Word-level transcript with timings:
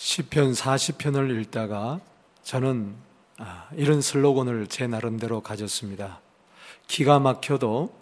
시편 0.00 0.52
40편을 0.52 1.40
읽다가 1.40 1.98
저는 2.44 2.94
아, 3.36 3.68
이런 3.74 4.00
슬로건을 4.00 4.68
제 4.68 4.86
나름대로 4.86 5.40
가졌습니다. 5.40 6.20
기가 6.86 7.18
막혀도 7.18 7.92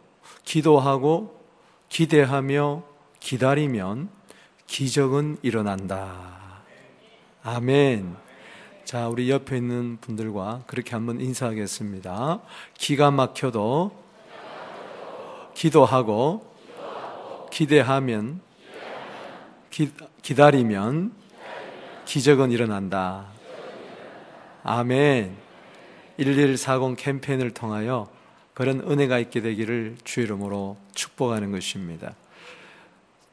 기도하고 0.45 1.41
기대하며 1.89 2.83
기다리면 3.19 4.11
기적은 4.67 5.39
일어난다. 5.41 6.65
아멘. 7.43 8.15
자, 8.85 9.09
우리 9.09 9.31
옆에 9.31 9.57
있는 9.57 9.97
분들과 9.99 10.65
그렇게 10.67 10.91
한번 10.91 11.19
인사하겠습니다. 11.23 12.43
기가 12.75 13.11
막혀도 13.11 14.05
기도하고 15.55 16.55
기대하면 17.51 18.43
기, 19.71 19.91
기다리면 20.21 21.25
기적은 22.07 22.53
일어난다. 22.53 23.27
아멘. 24.63 25.37
1140 26.19 26.97
캠페인을 26.97 27.51
통하여 27.51 28.09
그런 28.55 28.81
은혜가 28.81 29.19
있게 29.19 29.43
되기를 29.43 29.97
주 30.05 30.21
이름으로 30.21 30.79
축복하는 30.95 31.53
것입니다. 31.53 32.15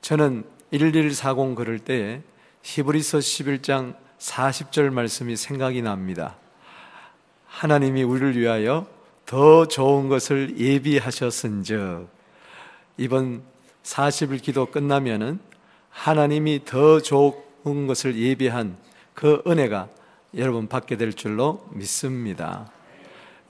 저는 0.02 0.44
1140 0.72 1.56
그럴 1.56 1.80
때 1.80 2.24
히브리서 2.64 3.20
11장 3.20 3.96
40절 4.18 4.90
말씀이 4.90 5.38
생각이 5.38 5.82
납니다. 5.82 6.36
하나님이 7.46 8.04
우리를 8.04 8.38
위하여 8.38 8.88
더 9.26 9.68
좋은 9.68 10.10
것을 10.10 10.58
예비하셨은즉 10.58 12.10
이번 12.98 13.44
40일 13.84 14.42
기도 14.42 14.66
끝나면은 14.66 15.40
하나님이 15.92 16.66
더 16.66 17.00
좋 17.00 17.53
은 17.66 17.88
것을 17.88 18.18
예비한 18.18 18.78
그 19.14 19.42
은혜가 19.48 19.90
여러분 20.36 20.68
받게 20.68 20.98
될 20.98 21.14
줄로 21.14 21.68
믿습니다. 21.72 22.72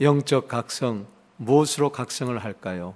영적 0.02 0.48
각성, 0.48 1.06
무엇으로 1.38 1.92
각성을 1.92 2.38
할까요? 2.44 2.96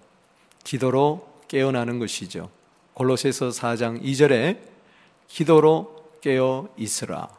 기도로 0.64 1.28
깨어나는 1.48 2.00
것이죠. 2.00 2.50
골로새서 2.94 3.50
4장 3.50 4.02
2절에 4.04 4.60
기도로 5.28 6.10
깨어 6.22 6.70
있으라. 6.78 7.30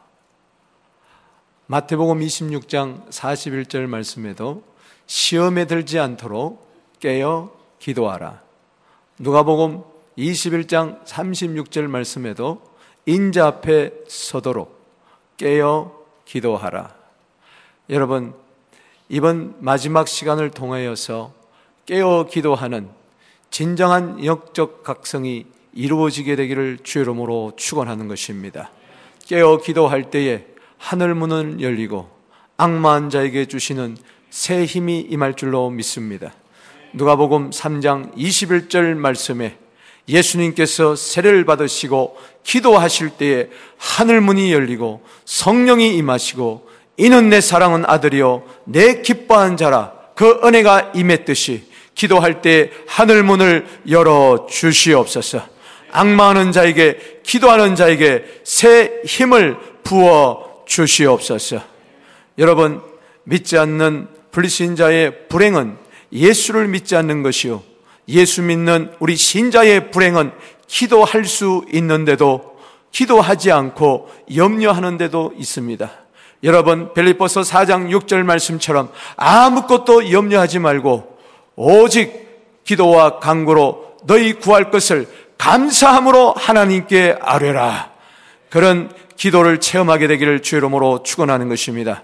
마태복음 1.67 2.19
26장 2.19 3.07
41절 3.09 3.85
말씀에도 3.85 4.63
시험에 5.05 5.65
들지 5.65 5.99
않도록 5.99 6.67
깨어 6.99 7.55
기도하라. 7.77 8.41
누가복음 9.19 9.83
21장 10.17 11.03
36절 11.05 11.87
말씀에도 11.87 12.68
인자 13.09 13.47
앞에 13.47 13.91
서도록 14.07 14.85
깨어 15.37 15.91
기도하라. 16.25 16.93
여러분, 17.89 18.35
이번 19.07 19.55
마지막 19.57 20.07
시간을 20.07 20.51
통하여서 20.51 21.33
깨어 21.87 22.27
기도하는 22.29 22.87
진정한 23.49 24.23
영적 24.23 24.83
각성이 24.83 25.47
이루어지게 25.73 26.35
되기를 26.35 26.77
주 26.83 26.99
이름으로 26.99 27.53
축원하는 27.55 28.07
것입니다. 28.07 28.69
깨어 29.25 29.57
기도할 29.57 30.11
때에 30.11 30.45
하늘 30.77 31.15
문은 31.15 31.61
열리고 31.61 32.07
악마한 32.57 33.09
자에게 33.09 33.45
주시는 33.45 33.97
새 34.29 34.65
힘이 34.65 34.99
임할 34.99 35.33
줄로 35.33 35.71
믿습니다. 35.71 36.31
누가복음 36.93 37.49
3장 37.49 38.15
21절 38.15 38.93
말씀에 38.93 39.57
예수님께서 40.09 40.95
세례를 40.95 41.45
받으시고 41.45 42.17
기도하실 42.43 43.11
때에 43.11 43.47
하늘 43.77 44.19
문이 44.21 44.51
열리고 44.51 45.01
성령이 45.25 45.95
임하시고 45.95 46.67
이는 46.97 47.29
내 47.29 47.39
사랑은 47.39 47.85
아들이요 47.85 48.43
내 48.65 49.01
기뻐한 49.01 49.55
자라 49.55 49.93
그 50.15 50.41
은혜가 50.43 50.91
임했듯이 50.95 51.69
기도할 51.95 52.41
때 52.41 52.71
하늘 52.87 53.23
문을 53.23 53.65
열어 53.89 54.47
주시옵소서. 54.49 55.41
악마하는 55.91 56.51
자에게 56.51 57.21
기도하는 57.23 57.75
자에게 57.75 58.23
새 58.43 59.01
힘을 59.05 59.57
부어 59.83 60.63
주시옵소서. 60.65 61.61
여러분 62.37 62.81
믿지 63.23 63.57
않는 63.57 64.07
불신자의 64.31 65.27
불행은 65.29 65.77
예수를 66.11 66.67
믿지 66.67 66.95
않는 66.95 67.23
것이요 67.23 67.63
예수 68.09 68.41
믿는 68.41 68.91
우리 68.99 69.15
신자의 69.15 69.91
불행은 69.91 70.31
기도할 70.67 71.25
수 71.25 71.63
있는데도 71.73 72.57
기도하지 72.91 73.51
않고 73.51 74.09
염려하는데도 74.35 75.33
있습니다. 75.37 75.91
여러분 76.43 76.93
벨리포서 76.93 77.41
4장 77.41 77.89
6절 77.89 78.23
말씀처럼 78.23 78.91
아무것도 79.15 80.11
염려하지 80.11 80.59
말고 80.59 81.17
오직 81.55 82.29
기도와 82.63 83.19
간구로 83.19 83.97
너희 84.05 84.33
구할 84.33 84.71
것을 84.71 85.07
감사함으로 85.37 86.33
하나님께 86.33 87.17
아뢰라. 87.21 87.91
그런 88.49 88.91
기도를 89.17 89.59
체험하게 89.59 90.07
되기를 90.07 90.41
주 90.41 90.55
이름으로 90.55 91.03
축원하는 91.03 91.49
것입니다. 91.49 92.03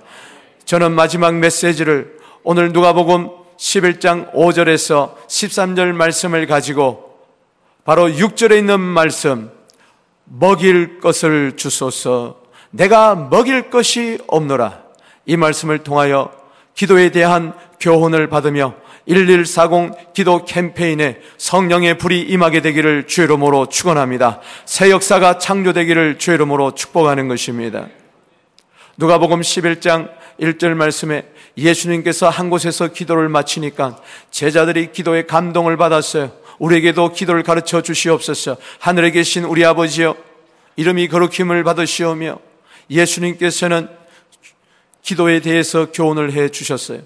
저는 0.66 0.92
마지막 0.92 1.36
메시지를 1.36 2.18
오늘 2.44 2.72
누가복음 2.72 3.30
11장 3.58 4.34
5절에서 4.34 5.16
13절 5.28 5.94
말씀을 5.94 6.48
가지고 6.48 7.20
바로 7.84 8.08
6절에 8.08 8.58
있는 8.58 8.80
말씀 8.80 9.52
먹일 10.26 11.00
것을 11.00 11.54
주소서 11.56 12.42
내가 12.72 13.16
먹일 13.16 13.70
것이 13.70 14.18
없노라 14.28 14.84
이 15.26 15.38
말씀을 15.38 15.80
통하여 15.80 16.32
기도에 16.74 17.10
대한 17.10 17.54
교훈을 17.80 18.28
받으며 18.28 18.76
1140 19.08 20.14
기도 20.14 20.46
캠페인에 20.46 21.20
성령의 21.38 21.98
불이 21.98 22.22
임하게 22.22 22.62
되기를 22.62 23.08
주 23.08 23.22
이름으로 23.22 23.68
축원합니다. 23.68 24.42
새 24.66 24.90
역사가 24.90 25.38
창조되기를 25.38 26.18
주 26.18 26.32
이름으로 26.34 26.74
축복하는 26.74 27.28
것입니다. 27.28 27.88
누가복음 28.98 29.42
11장 29.42 30.10
1절 30.40 30.73
말씀에 30.73 31.25
예수님께서 31.57 32.29
한 32.29 32.50
곳에서 32.50 32.90
기도를 32.90 33.29
마치니까 33.29 34.01
제자들이 34.31 34.91
기도에 34.91 35.25
감동을 35.25 35.78
받았어요. 35.78 36.31
우리에게도 36.59 37.12
기도를 37.13 37.44
가르쳐 37.44 37.81
주시옵소서. 37.81 38.57
하늘에 38.79 39.12
계신 39.12 39.44
우리 39.44 39.66
아버지여, 39.66 40.16
이름이 40.75 41.07
거룩힘을 41.07 41.63
받으시오며 41.63 42.40
예수님께서는 42.90 43.90
기도에 45.01 45.40
대해서 45.40 45.91
교훈을 45.91 46.34
해 46.34 46.50
주셨어요. 46.50 47.01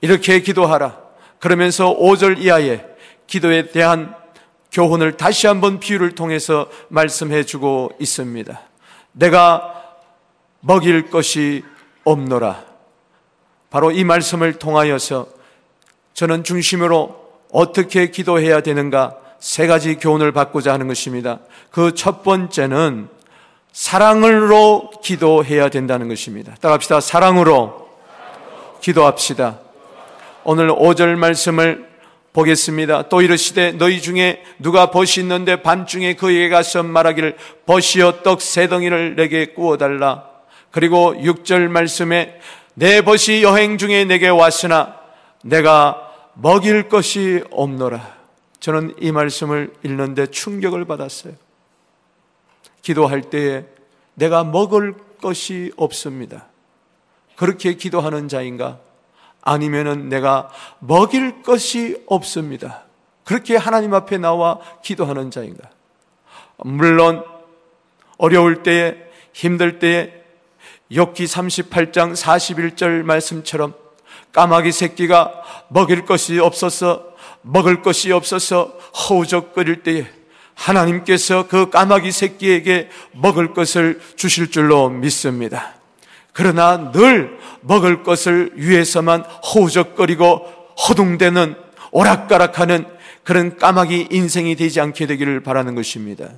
이렇게 0.00 0.40
기도하라. 0.40 0.98
그러면서 1.38 1.96
5절 1.96 2.38
이하에 2.38 2.84
기도에 3.26 3.70
대한 3.70 4.14
교훈을 4.70 5.16
다시 5.16 5.46
한번 5.46 5.78
비유를 5.78 6.14
통해서 6.14 6.68
말씀해 6.88 7.44
주고 7.44 7.90
있습니다. 8.00 8.60
내가 9.12 9.82
먹일 10.60 11.10
것이 11.10 11.62
없노라. 12.04 12.64
바로 13.70 13.90
이 13.90 14.04
말씀을 14.04 14.54
통하여서 14.54 15.26
저는 16.14 16.44
중심으로 16.44 17.24
어떻게 17.52 18.10
기도해야 18.10 18.60
되는가 18.60 19.16
세 19.40 19.66
가지 19.66 19.96
교훈을 19.96 20.32
받고자 20.32 20.72
하는 20.72 20.86
것입니다. 20.88 21.40
그 21.70 21.92
첫 21.94 22.22
번째는 22.22 23.08
사랑으로 23.72 24.90
기도해야 25.02 25.68
된다는 25.68 26.08
것입니다. 26.08 26.54
따라합시다. 26.60 27.00
사랑으로 27.00 27.88
기도합시다. 28.80 29.58
오늘 30.44 30.68
5절 30.68 31.16
말씀을 31.16 31.88
보겠습니다. 32.32 33.08
또 33.08 33.20
이르시되 33.22 33.72
너희 33.72 34.00
중에 34.00 34.42
누가 34.58 34.90
벗이 34.90 35.14
있는데 35.20 35.62
밤중에 35.62 36.14
그에게 36.14 36.48
가서 36.48 36.82
말하기를 36.82 37.36
벗이여 37.66 38.22
떡 38.22 38.40
세 38.40 38.68
덩이를 38.68 39.16
내게 39.16 39.46
구워달라. 39.46 40.33
그리고 40.74 41.14
6절 41.14 41.68
말씀에 41.68 42.40
내 42.74 43.00
벗이 43.00 43.44
여행 43.44 43.78
중에 43.78 44.04
내게 44.06 44.26
왔으나 44.26 44.98
내가 45.44 46.12
먹일 46.34 46.88
것이 46.88 47.44
없노라. 47.52 48.12
저는 48.58 48.96
이 48.98 49.12
말씀을 49.12 49.72
읽는데 49.84 50.26
충격을 50.26 50.84
받았어요. 50.84 51.34
기도할 52.82 53.22
때에 53.22 53.66
내가 54.14 54.42
먹을 54.42 54.96
것이 55.22 55.70
없습니다. 55.76 56.46
그렇게 57.36 57.74
기도하는 57.74 58.26
자인가? 58.26 58.80
아니면은 59.42 60.08
내가 60.08 60.50
먹일 60.80 61.44
것이 61.44 62.02
없습니다. 62.08 62.82
그렇게 63.22 63.54
하나님 63.54 63.94
앞에 63.94 64.18
나와 64.18 64.58
기도하는 64.82 65.30
자인가? 65.30 65.70
물론 66.56 67.24
어려울 68.18 68.64
때에 68.64 68.96
힘들 69.32 69.78
때에 69.78 70.23
욥기 70.90 71.24
38장 71.24 72.14
41절 72.14 73.02
말씀처럼 73.02 73.74
까마귀 74.32 74.72
새끼가 74.72 75.42
먹일 75.68 76.04
것이 76.04 76.38
없어서 76.38 77.14
먹을 77.42 77.82
것이 77.82 78.12
없어서 78.12 78.76
허우적거릴 78.92 79.82
때에 79.82 80.06
하나님께서 80.54 81.46
그 81.48 81.70
까마귀 81.70 82.12
새끼에게 82.12 82.88
먹을 83.12 83.54
것을 83.54 84.00
주실 84.16 84.50
줄로 84.50 84.88
믿습니다. 84.88 85.74
그러나 86.32 86.90
늘 86.92 87.38
먹을 87.60 88.02
것을 88.02 88.52
위해서만 88.54 89.22
허우적거리고 89.22 90.46
허둥대는 90.88 91.54
오락가락하는 91.92 92.86
그런 93.22 93.56
까마귀 93.56 94.08
인생이 94.10 94.56
되지 94.56 94.80
않게 94.80 95.06
되기를 95.06 95.42
바라는 95.42 95.74
것입니다. 95.74 96.28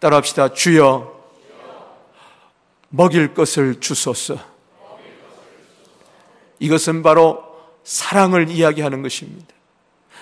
따라합시다. 0.00 0.54
주여, 0.54 1.19
먹일 2.90 3.34
것을 3.34 3.80
주소서. 3.80 4.36
이것은 6.58 7.02
바로 7.02 7.42
사랑을 7.84 8.48
이야기하는 8.50 9.02
것입니다. 9.02 9.46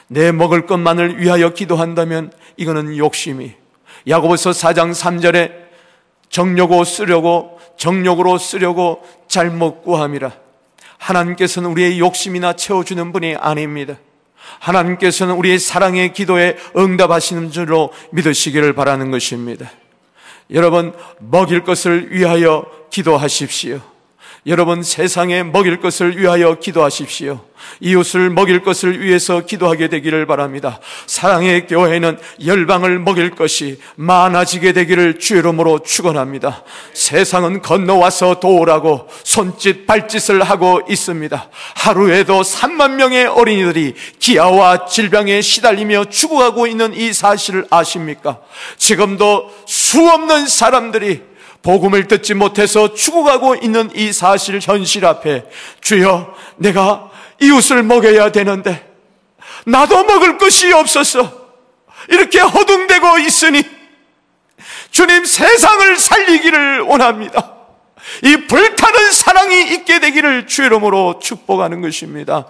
내 0.06 0.32
먹을 0.32 0.66
것만을 0.66 1.20
위하여 1.20 1.52
기도한다면 1.52 2.32
이거는 2.56 2.96
욕심이. 2.96 3.54
야고보서 4.06 4.50
4장 4.50 4.92
3절에 4.94 5.68
정욕으로 6.30 6.84
쓰려고 6.84 7.58
정욕으로 7.76 8.38
쓰려고 8.38 9.02
잘못 9.28 9.82
구함이라. 9.82 10.32
하나님께서는 10.98 11.70
우리의 11.70 11.98
욕심이나 12.00 12.54
채워주는 12.54 13.12
분이 13.12 13.36
아닙니다. 13.36 13.96
하나님께서는 14.60 15.34
우리의 15.34 15.58
사랑의 15.58 16.12
기도에 16.12 16.56
응답하시는 16.76 17.50
줄로 17.50 17.92
믿으시기를 18.12 18.72
바라는 18.72 19.10
것입니다. 19.10 19.70
여러분, 20.50 20.94
먹일 21.18 21.62
것을 21.62 22.12
위하여 22.12 22.64
기도하십시오. 22.90 23.80
여러분 24.46 24.82
세상에 24.82 25.42
먹일 25.42 25.80
것을 25.80 26.16
위하여 26.18 26.54
기도하십시오. 26.54 27.40
이웃을 27.80 28.30
먹일 28.30 28.62
것을 28.62 29.00
위해서 29.02 29.40
기도하게 29.40 29.88
되기를 29.88 30.26
바랍니다. 30.26 30.80
사랑의 31.06 31.66
교회는 31.66 32.18
열방을 32.44 32.98
먹일 33.00 33.30
것이 33.30 33.80
많아지게 33.96 34.72
되기를 34.72 35.18
주 35.18 35.36
이름으로 35.36 35.80
축원합니다. 35.80 36.64
세상은 36.94 37.62
건너와서 37.62 38.40
도우라고 38.40 39.08
손짓 39.24 39.86
발짓을 39.86 40.42
하고 40.42 40.80
있습니다. 40.88 41.50
하루에도 41.74 42.42
3만 42.42 42.92
명의 42.92 43.26
어린이들이 43.26 43.94
기아와 44.18 44.86
질병에 44.86 45.40
시달리며 45.40 46.06
죽어가고 46.06 46.66
있는 46.66 46.94
이 46.94 47.12
사실을 47.12 47.66
아십니까? 47.70 48.38
지금도 48.76 49.52
수없는 49.66 50.46
사람들이 50.46 51.22
복음을 51.68 52.08
듣지 52.08 52.32
못해서 52.32 52.94
죽어가고 52.94 53.56
있는 53.56 53.90
이 53.94 54.10
사실 54.10 54.58
현실 54.58 55.04
앞에 55.04 55.44
주여 55.82 56.34
내가 56.56 57.10
이웃을 57.42 57.82
먹여야 57.82 58.32
되는데 58.32 58.90
나도 59.66 60.04
먹을 60.04 60.38
것이 60.38 60.72
없어서 60.72 61.30
이렇게 62.08 62.40
허둥대고 62.40 63.18
있으니 63.18 63.62
주님 64.92 65.26
세상을 65.26 65.98
살리기를 65.98 66.80
원합니다. 66.80 67.56
이 68.22 68.46
불타는 68.46 69.12
사랑이 69.12 69.74
있게 69.74 70.00
되기를 70.00 70.46
주 70.46 70.64
이름으로 70.64 71.18
축복하는 71.18 71.82
것입니다. 71.82 72.46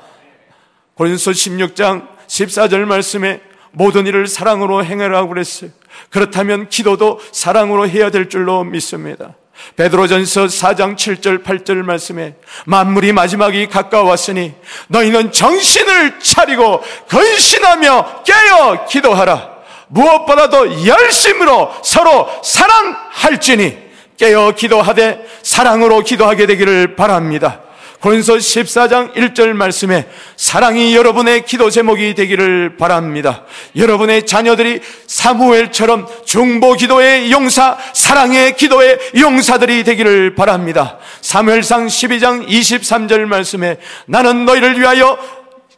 고린서 0.94 1.32
16장 1.32 2.06
14절 2.28 2.84
말씀에 2.84 3.40
모든 3.78 4.08
일을 4.08 4.26
사랑으로 4.26 4.84
행하라고 4.84 5.28
그랬어요. 5.28 5.70
그렇다면 6.10 6.68
기도도 6.68 7.20
사랑으로 7.30 7.88
해야 7.88 8.10
될 8.10 8.28
줄로 8.28 8.64
믿습니다. 8.64 9.34
베드로전서 9.76 10.46
4장 10.46 10.96
7절 10.96 11.44
8절 11.44 11.84
말씀에 11.84 12.34
만물이 12.66 13.12
마지막이 13.12 13.68
가까웠으니 13.68 14.52
너희는 14.88 15.30
정신을 15.30 16.18
차리고 16.18 16.82
근신하며 17.08 18.24
깨어 18.24 18.86
기도하라. 18.86 19.58
무엇보다도 19.88 20.86
열심으로 20.86 21.72
서로 21.84 22.28
사랑할지니 22.42 23.78
깨어 24.16 24.52
기도하되 24.56 25.24
사랑으로 25.42 26.00
기도하게 26.00 26.46
되기를 26.46 26.96
바랍니다. 26.96 27.60
고린서 28.00 28.34
14장 28.34 29.12
1절 29.14 29.52
말씀에 29.54 30.08
사랑이 30.36 30.94
여러분의 30.94 31.44
기도 31.44 31.68
제목이 31.68 32.14
되기를 32.14 32.76
바랍니다. 32.76 33.44
여러분의 33.74 34.24
자녀들이 34.24 34.80
사무엘처럼 35.06 36.06
중보 36.24 36.74
기도의 36.74 37.32
용사, 37.32 37.76
사랑의 37.94 38.56
기도의 38.56 38.98
용사들이 39.18 39.82
되기를 39.82 40.36
바랍니다. 40.36 40.98
사무엘상 41.22 41.88
12장 41.88 42.46
23절 42.46 43.24
말씀에 43.24 43.78
나는 44.06 44.44
너희를 44.44 44.78
위하여 44.78 45.18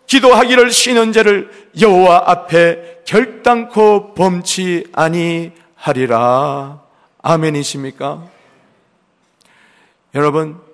기도하기를 0.06 0.72
쉬는 0.72 1.12
죄를 1.12 1.50
여호와 1.80 2.24
앞에 2.26 2.98
결단코 3.06 4.12
범치 4.12 4.84
아니하리라. 4.92 6.80
아멘이십니까? 7.22 8.24
여러분 10.14 10.69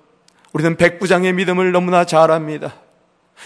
우리는 0.57 0.75
백부장의 0.79 1.35
믿음을 1.35 1.71
너무나 1.71 2.07
잘 2.07 2.31
압니다. 2.31 2.77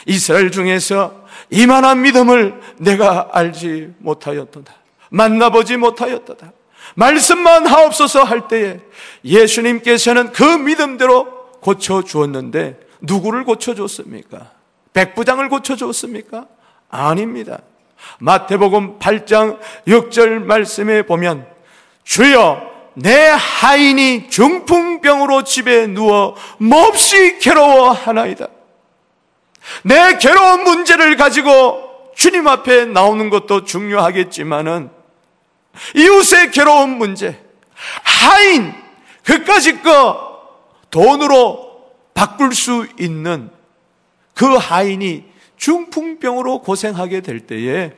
이스라엘 0.06 0.52
중에서 0.52 1.24
이만한 1.50 2.02
믿음을 2.02 2.60
내가 2.78 3.30
알지 3.32 3.94
못하였도다. 3.98 4.72
만나보지 5.10 5.76
못하였도다. 5.76 6.52
말씀만 6.94 7.66
하옵소서 7.66 8.22
할 8.22 8.46
때에 8.46 8.78
예수님께서는 9.24 10.30
그 10.30 10.44
믿음대로 10.44 11.50
고쳐주었는데 11.60 12.78
누구를 13.00 13.42
고쳐줬습니까? 13.42 14.52
백부장을 14.92 15.48
고쳐줬습니까? 15.48 16.46
아닙니다. 16.90 17.58
마태복음 18.20 19.00
8장 19.00 19.58
6절 19.88 20.44
말씀에 20.44 21.02
보면 21.02 21.44
주여 22.04 22.69
내 23.02 23.28
하인이 23.28 24.28
중풍병으로 24.28 25.44
집에 25.44 25.86
누워 25.86 26.36
몹시 26.58 27.38
괴로워하나이다. 27.38 28.46
내 29.84 30.18
괴로운 30.18 30.64
문제를 30.64 31.16
가지고 31.16 32.12
주님 32.14 32.46
앞에 32.46 32.86
나오는 32.86 33.30
것도 33.30 33.64
중요하겠지만은 33.64 34.90
이웃의 35.96 36.50
괴로운 36.50 36.98
문제, 36.98 37.40
하인, 38.02 38.74
그까짓 39.24 39.82
거 39.82 40.40
돈으로 40.90 41.92
바꿀 42.12 42.54
수 42.54 42.86
있는 42.98 43.50
그 44.34 44.56
하인이 44.56 45.24
중풍병으로 45.56 46.62
고생하게 46.62 47.20
될 47.20 47.40
때에 47.40 47.92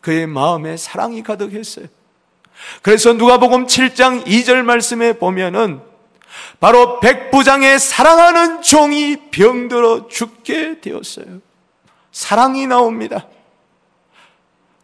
그의 0.00 0.26
마음에 0.26 0.76
사랑이 0.76 1.22
가득했어요. 1.22 1.86
그래서 2.82 3.12
누가복음 3.12 3.66
7장 3.66 4.26
2절 4.26 4.62
말씀에 4.62 5.14
보면은 5.14 5.80
바로 6.60 7.00
백부장의 7.00 7.78
사랑하는 7.78 8.62
종이 8.62 9.16
병들어 9.30 10.08
죽게 10.08 10.80
되었어요. 10.80 11.40
사랑이 12.12 12.66
나옵니다. 12.66 13.26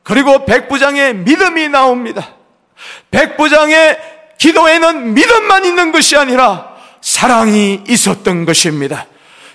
그리고 0.02 0.45
백부장의 0.45 1.16
믿음이 1.16 1.68
나옵니다. 1.68 2.35
백부장의 3.11 3.99
기도에는 4.38 5.14
믿음만 5.14 5.64
있는 5.64 5.92
것이 5.92 6.16
아니라 6.16 6.76
사랑이 7.00 7.85
있었던 7.88 8.45
것입니다. 8.45 9.06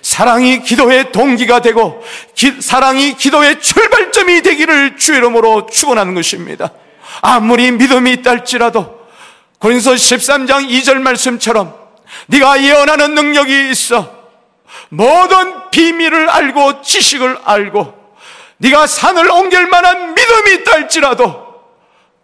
사랑이 0.02 0.62
기도의 0.62 1.12
동기가 1.12 1.60
되고 1.60 2.02
기, 2.34 2.60
사랑이 2.60 3.14
기도의 3.14 3.60
출발점이 3.60 4.42
되기를 4.42 4.96
주 4.96 5.14
이름으로 5.14 5.66
축원하는 5.66 6.14
것입니다. 6.14 6.72
아무리 7.20 7.70
믿음이 7.72 8.12
있다 8.12 8.30
할지라도 8.30 9.00
고린서 9.58 9.92
13장 9.92 10.68
2절 10.68 11.00
말씀처럼 11.00 11.74
네가 12.26 12.62
예언하는 12.62 13.14
능력이 13.14 13.70
있어 13.70 14.22
모든 14.88 15.70
비밀을 15.70 16.28
알고 16.28 16.82
지식을 16.82 17.38
알고 17.44 18.02
네가 18.58 18.86
산을 18.86 19.30
옮길 19.30 19.66
만한 19.66 20.14
믿음이 20.14 20.54
있다 20.54 20.72
할지라도 20.72 21.52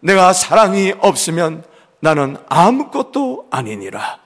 내가 0.00 0.32
사랑이 0.32 0.94
없으면 1.00 1.64
나는 2.00 2.36
아무것도 2.48 3.48
아니니라. 3.50 4.18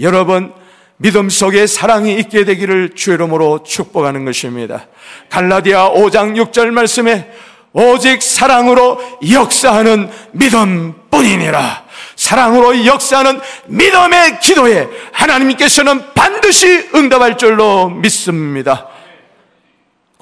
여러분 0.00 0.54
믿음 0.96 1.28
속에 1.28 1.66
사랑이 1.66 2.14
있게 2.14 2.44
되기를 2.44 2.94
주 2.94 3.12
이름으로 3.12 3.62
축복하는 3.62 4.24
것입니다. 4.24 4.86
갈라디아 5.28 5.90
5장 5.90 6.34
6절 6.50 6.70
말씀에 6.70 7.30
오직 7.74 8.22
사랑으로 8.22 9.00
역사하는 9.30 10.08
믿음뿐이니라. 10.32 11.84
사랑으로 12.16 12.86
역사하는 12.86 13.40
믿음의 13.66 14.38
기도에 14.40 14.88
하나님께서는 15.12 16.14
반드시 16.14 16.88
응답할 16.94 17.36
줄로 17.36 17.90
믿습니다. 17.90 18.86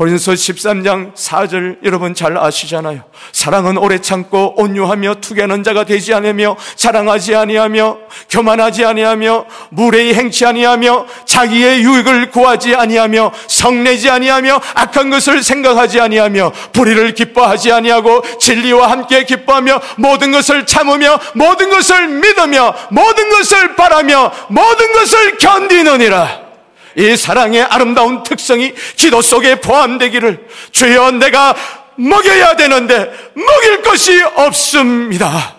고린서 0.03 0.33
13장 0.33 1.15
4절 1.15 1.77
여러분 1.85 2.13
잘 2.13 2.37
아시잖아요. 2.37 3.05
사랑은 3.31 3.79
오래 3.79 4.01
참고 4.01 4.53
온유하며 4.61 5.21
투게는 5.21 5.63
자가 5.63 5.85
되지 5.85 6.13
않으며 6.13 6.57
자랑하지 6.75 7.37
아니하며 7.37 7.99
교만하지 8.29 8.85
아니하며 8.85 9.45
무례히 9.71 10.15
행치 10.15 10.45
아니하며 10.45 11.07
자기의 11.25 11.85
유익을 11.85 12.33
구하지 12.33 12.75
아니하며 12.75 13.33
성내지 13.47 14.11
아니하며 14.11 14.61
악한 14.75 15.11
것을 15.11 15.41
생각하지 15.41 16.01
아니하며 16.01 16.51
불의를 16.73 17.15
기뻐하지 17.15 17.71
아니하고 17.71 18.25
진리와 18.41 18.91
함께 18.91 19.25
기뻐하며 19.25 19.81
모든 19.99 20.33
것을 20.33 20.67
참으며 20.67 21.17
모든 21.35 21.71
것을 21.71 22.09
믿으며 22.09 22.75
모든 22.91 23.31
것을 23.31 23.77
바라며 23.77 24.33
모든 24.49 24.93
것을 24.95 25.39
견디느니라. 25.39 26.52
이 26.97 27.17
사랑의 27.17 27.63
아름다운 27.63 28.23
특성이 28.23 28.75
기도 28.97 29.23
속에 29.23 29.61
포함되기를 29.61 30.47
주여 30.73 31.13
내가 31.13 31.55
먹여야 31.97 32.57
되는데 32.57 33.13
먹일 33.35 33.83
것이 33.83 34.23
없습니다. 34.23 35.57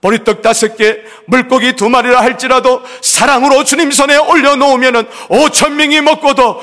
보리떡 0.00 0.42
다섯 0.42 0.76
개, 0.76 0.98
물고기 1.26 1.72
두 1.76 1.88
마리라 1.88 2.20
할지라도 2.20 2.82
사랑으로 3.00 3.64
주님 3.64 3.90
손에 3.90 4.16
올려놓으면 4.16 5.08
오천 5.30 5.76
명이 5.76 6.02
먹고도 6.02 6.62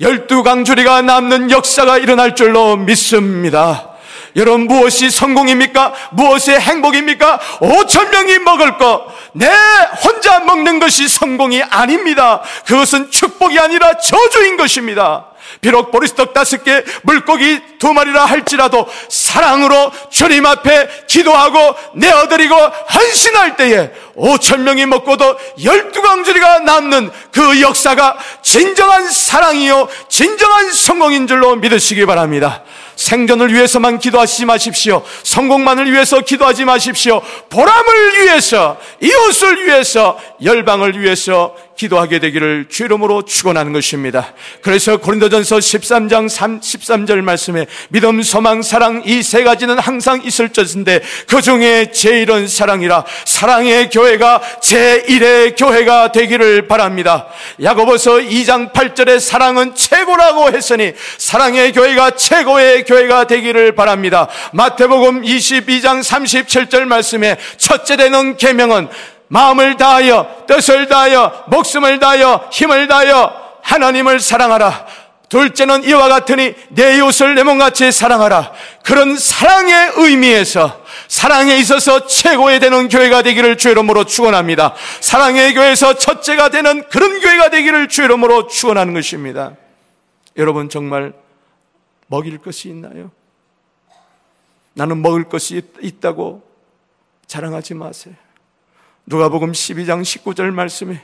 열두 0.00 0.44
강주리가 0.44 1.02
남는 1.02 1.50
역사가 1.50 1.98
일어날 1.98 2.36
줄로 2.36 2.76
믿습니다. 2.76 3.89
여러분 4.36 4.66
무엇이 4.66 5.10
성공입니까? 5.10 5.92
무엇이 6.12 6.52
행복입니까? 6.52 7.38
5천 7.60 8.10
명이 8.10 8.38
먹을 8.40 8.78
것, 8.78 9.06
내 9.32 9.48
혼자 10.04 10.40
먹는 10.40 10.78
것이 10.78 11.08
성공이 11.08 11.62
아닙니다. 11.62 12.42
그것은 12.66 13.10
축복이 13.10 13.58
아니라 13.58 13.98
저주인 13.98 14.56
것입니다. 14.56 15.26
비록 15.60 15.90
보리스떡 15.90 16.32
다섯 16.32 16.62
개, 16.62 16.82
물고기 17.02 17.60
두 17.78 17.92
마리라 17.92 18.24
할지라도 18.24 18.86
사랑으로 19.08 19.90
주님 20.10 20.46
앞에 20.46 21.06
기도하고 21.08 21.74
내어드리고 21.94 22.54
헌신할 22.54 23.56
때에 23.56 23.90
5천 24.16 24.60
명이 24.60 24.86
먹고도 24.86 25.38
열두 25.64 26.02
강주리가 26.02 26.60
남는 26.60 27.10
그 27.32 27.60
역사가 27.60 28.16
진정한 28.42 29.10
사랑이요, 29.10 29.88
진정한 30.08 30.72
성공인 30.72 31.26
줄로 31.26 31.56
믿으시기 31.56 32.06
바랍니다. 32.06 32.62
생존을 33.00 33.54
위해서만 33.54 33.98
기도하지 33.98 34.44
마십시오. 34.44 35.02
성공만을 35.22 35.90
위해서 35.90 36.20
기도하지 36.20 36.66
마십시오. 36.66 37.22
보람을 37.48 38.20
위해서, 38.20 38.78
이웃을 39.00 39.66
위해서, 39.66 40.20
열방을 40.44 41.00
위해서 41.00 41.54
기도하게 41.80 42.18
되기를 42.18 42.66
주 42.68 42.84
이름으로 42.84 43.22
축원하는 43.22 43.72
것입니다. 43.72 44.34
그래서 44.60 44.98
고린도전서 44.98 45.56
13장 45.56 46.28
3, 46.28 46.60
13절 46.60 47.22
말씀에 47.22 47.66
믿음, 47.88 48.22
소망, 48.22 48.60
사랑 48.60 49.02
이 49.06 49.30
세 49.30 49.44
가지는 49.44 49.78
항상 49.78 50.22
있을 50.24 50.48
것인데 50.48 51.00
그 51.28 51.40
중에 51.40 51.92
제일은 51.92 52.48
사랑이라 52.48 53.04
사랑의 53.24 53.88
교회가 53.88 54.42
제1의 54.60 55.56
교회가 55.56 56.10
되기를 56.10 56.66
바랍니다. 56.66 57.28
야고보서 57.62 58.16
2장 58.16 58.72
8절에 58.72 59.20
사랑은 59.20 59.76
최고라고 59.76 60.50
했으니 60.50 60.92
사랑의 61.16 61.72
교회가 61.72 62.10
최고의 62.16 62.84
교회가 62.84 63.28
되기를 63.28 63.76
바랍니다. 63.76 64.26
마태복음 64.52 65.22
22장 65.22 66.00
37절 66.00 66.86
말씀에 66.86 67.36
첫째 67.56 67.96
되는 67.96 68.36
계명은 68.36 68.88
마음을 69.30 69.76
다하여 69.76 70.44
뜻을 70.46 70.88
다하여 70.88 71.44
목숨을 71.46 72.00
다하여 72.00 72.48
힘을 72.52 72.88
다하여 72.88 73.32
하나님을 73.62 74.18
사랑하라. 74.18 74.86
둘째는 75.28 75.84
이와 75.84 76.08
같으니 76.08 76.52
내 76.70 76.96
이웃을 76.96 77.36
내 77.36 77.44
몸같이 77.44 77.92
사랑하라. 77.92 78.52
그런 78.82 79.16
사랑의 79.16 79.92
의미에서 79.94 80.84
사랑에 81.06 81.56
있어서 81.58 82.08
최고의 82.08 82.58
되는 82.58 82.88
교회가 82.88 83.22
되기를 83.22 83.56
주 83.56 83.68
이름으로 83.70 84.04
축원합니다. 84.04 84.74
사랑의 85.00 85.54
교회에서 85.54 85.94
첫째가 85.94 86.48
되는 86.48 86.82
그런 86.88 87.20
교회가 87.20 87.50
되기를 87.50 87.88
주 87.88 88.02
이름으로 88.02 88.48
축원하는 88.48 88.92
것입니다. 88.94 89.52
여러분 90.36 90.68
정말 90.68 91.12
먹일 92.08 92.38
것이 92.38 92.68
있나요? 92.68 93.12
나는 94.74 95.00
먹을 95.00 95.28
것이 95.28 95.62
있다고 95.80 96.42
자랑하지 97.28 97.74
마세요. 97.74 98.14
누가복음 99.06 99.52
12장 99.52 100.02
19절 100.02 100.52
말씀에 100.52 101.02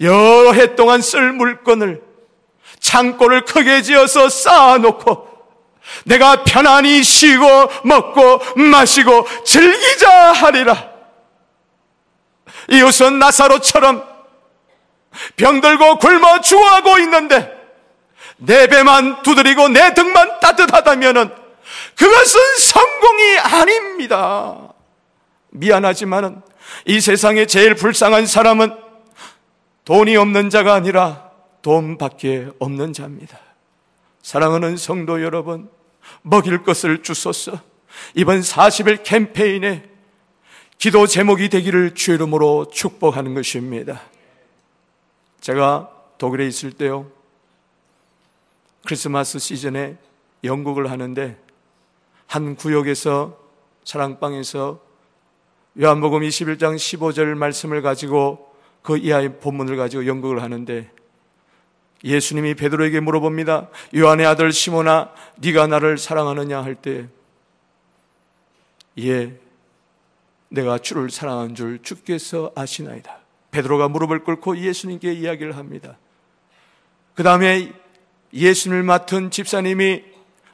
여러 0.00 0.52
해 0.52 0.74
동안 0.74 1.00
쓸 1.00 1.32
물건을 1.32 2.02
창고를 2.80 3.44
크게 3.44 3.82
지어서 3.82 4.28
쌓아놓고 4.28 5.28
내가 6.04 6.44
편안히 6.44 7.02
쉬고 7.02 7.44
먹고 7.84 8.40
마시고 8.56 9.26
즐기자 9.44 10.32
하리라. 10.32 10.90
이웃은 12.70 13.18
나사로처럼 13.18 14.04
병들고 15.36 15.98
굶어 15.98 16.40
죽어가고 16.40 16.98
있는데 17.00 17.52
내 18.36 18.66
배만 18.66 19.22
두드리고 19.22 19.68
내 19.68 19.94
등만 19.94 20.40
따뜻하다면은 20.40 21.30
그것은 21.96 22.40
성공이 22.58 23.38
아닙니다. 23.38 24.56
미안하지만은 25.50 26.42
이 26.86 27.00
세상에 27.00 27.46
제일 27.46 27.74
불쌍한 27.74 28.26
사람은 28.26 28.76
돈이 29.84 30.16
없는 30.16 30.50
자가 30.50 30.74
아니라 30.74 31.30
돈밖에 31.62 32.48
없는 32.58 32.92
자입니다. 32.92 33.38
사랑하는 34.22 34.76
성도 34.76 35.22
여러분, 35.22 35.68
먹일 36.22 36.62
것을 36.62 37.02
주소서. 37.02 37.58
이번 38.14 38.40
40일 38.40 39.02
캠페인에 39.04 39.88
기도 40.78 41.06
제목이 41.06 41.48
되기를 41.48 41.94
주 41.94 42.12
이름으로 42.12 42.70
축복하는 42.70 43.34
것입니다. 43.34 44.02
제가 45.40 45.90
독일에 46.18 46.46
있을 46.46 46.72
때요, 46.72 47.10
크리스마스 48.84 49.38
시즌에 49.38 49.96
연극을 50.42 50.90
하는데 50.90 51.38
한 52.26 52.56
구역에서 52.56 53.38
사랑방에서 53.84 54.80
요한복음 55.80 56.20
21장 56.20 56.76
15절 56.76 57.34
말씀을 57.34 57.82
가지고 57.82 58.54
그 58.82 58.96
이하의 58.96 59.40
본문을 59.40 59.76
가지고 59.76 60.06
연극을 60.06 60.42
하는데 60.42 60.90
예수님이 62.04 62.54
베드로에게 62.54 63.00
물어봅니다. 63.00 63.70
요한의 63.96 64.26
아들 64.26 64.52
시모나 64.52 65.12
네가 65.38 65.66
나를 65.66 65.98
사랑하느냐 65.98 66.62
할 66.62 66.76
때 66.76 67.08
예, 68.98 69.34
내가 70.48 70.78
주를 70.78 71.10
사랑한 71.10 71.54
줄 71.54 71.82
주께서 71.82 72.52
아시나이다. 72.54 73.18
베드로가 73.50 73.88
무릎을 73.88 74.22
꿇고 74.22 74.58
예수님께 74.58 75.12
이야기를 75.12 75.56
합니다. 75.56 75.98
그 77.14 77.22
다음에 77.22 77.72
예수님을 78.32 78.84
맡은 78.84 79.30
집사님이 79.30 80.04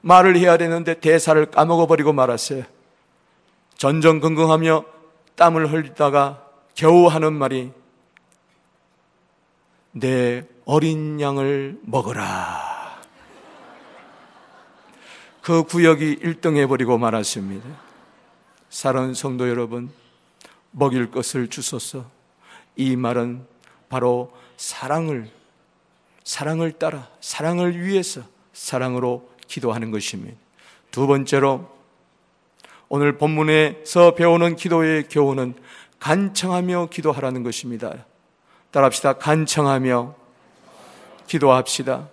말을 0.02 0.36
해야 0.36 0.56
되는데 0.56 0.98
대사를 1.00 1.44
까먹어버리고 1.50 2.12
말았어요. 2.14 2.64
전전긍긍하며 3.76 4.99
땀을 5.40 5.72
흘리다가 5.72 6.46
겨우 6.74 7.06
하는 7.06 7.32
말이 7.32 7.72
내 9.92 10.46
어린 10.66 11.18
양을 11.18 11.80
먹어라. 11.80 13.00
그 15.40 15.62
구역이 15.62 16.16
1등 16.16 16.58
해버리고 16.58 16.98
말았습니다. 16.98 17.66
사랑하는 18.68 19.14
성도 19.14 19.48
여러분, 19.48 19.90
먹일 20.72 21.10
것을 21.10 21.48
주소서. 21.48 22.04
이 22.76 22.94
말은 22.94 23.46
바로 23.88 24.36
사랑을, 24.58 25.30
사랑을 26.22 26.72
따라, 26.72 27.08
사랑을 27.22 27.82
위해서, 27.82 28.20
사랑으로 28.52 29.26
기도하는 29.46 29.90
것입니다. 29.90 30.36
두 30.90 31.06
번째로, 31.06 31.79
오늘 32.92 33.16
본문에서 33.18 34.16
배우는 34.16 34.56
기도의 34.56 35.04
교훈은 35.08 35.54
간청하며 36.00 36.88
기도하라는 36.90 37.44
것입니다. 37.44 37.94
따라합시다. 38.72 39.12
간청하며 39.12 40.16
기도합시다. 41.28 42.08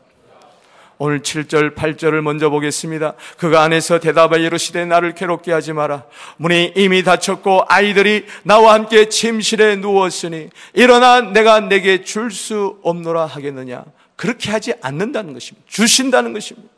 오늘 1.00 1.22
7절, 1.22 1.74
8절을 1.76 2.22
먼저 2.22 2.52
보겠습니다. 2.52 3.16
그가 3.40 3.64
안에서 3.64 4.00
대답하여 4.00 4.44
이르시되 4.44 4.86
나를 4.86 5.16
괴롭게 5.16 5.52
하지 5.52 5.74
마라. 5.74 6.06
문이 6.38 6.74
이미 6.76 7.02
닫혔고 7.04 7.66
아이들이 7.68 8.28
나와 8.44 8.76
함께 8.76 9.10
침실에 9.10 9.78
누웠으니 9.78 10.50
일어나 10.74 11.22
내가 11.22 11.60
내게 11.60 12.04
줄 12.04 12.30
수 12.30 12.78
없노라 12.84 13.26
하겠느냐. 13.26 13.84
그렇게 14.16 14.52
하지 14.52 14.76
않는다는 14.84 15.34
것입니다. 15.34 15.66
주신다는 15.68 16.34
것입니다. 16.34 16.70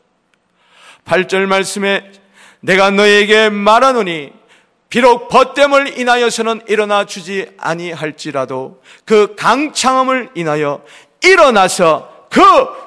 8절 1.04 1.48
말씀에 1.48 2.14
내가 2.62 2.90
너에게 2.92 3.50
말하노니 3.50 4.34
비록 4.90 5.30
벗됨을 5.30 6.00
인하여서는 6.00 6.62
일어나 6.68 7.06
주지 7.06 7.52
아니할지라도 7.58 8.82
그 9.06 9.36
강창함을 9.36 10.32
인하여 10.34 10.84
일어나서 11.22 12.28
그 12.30 12.42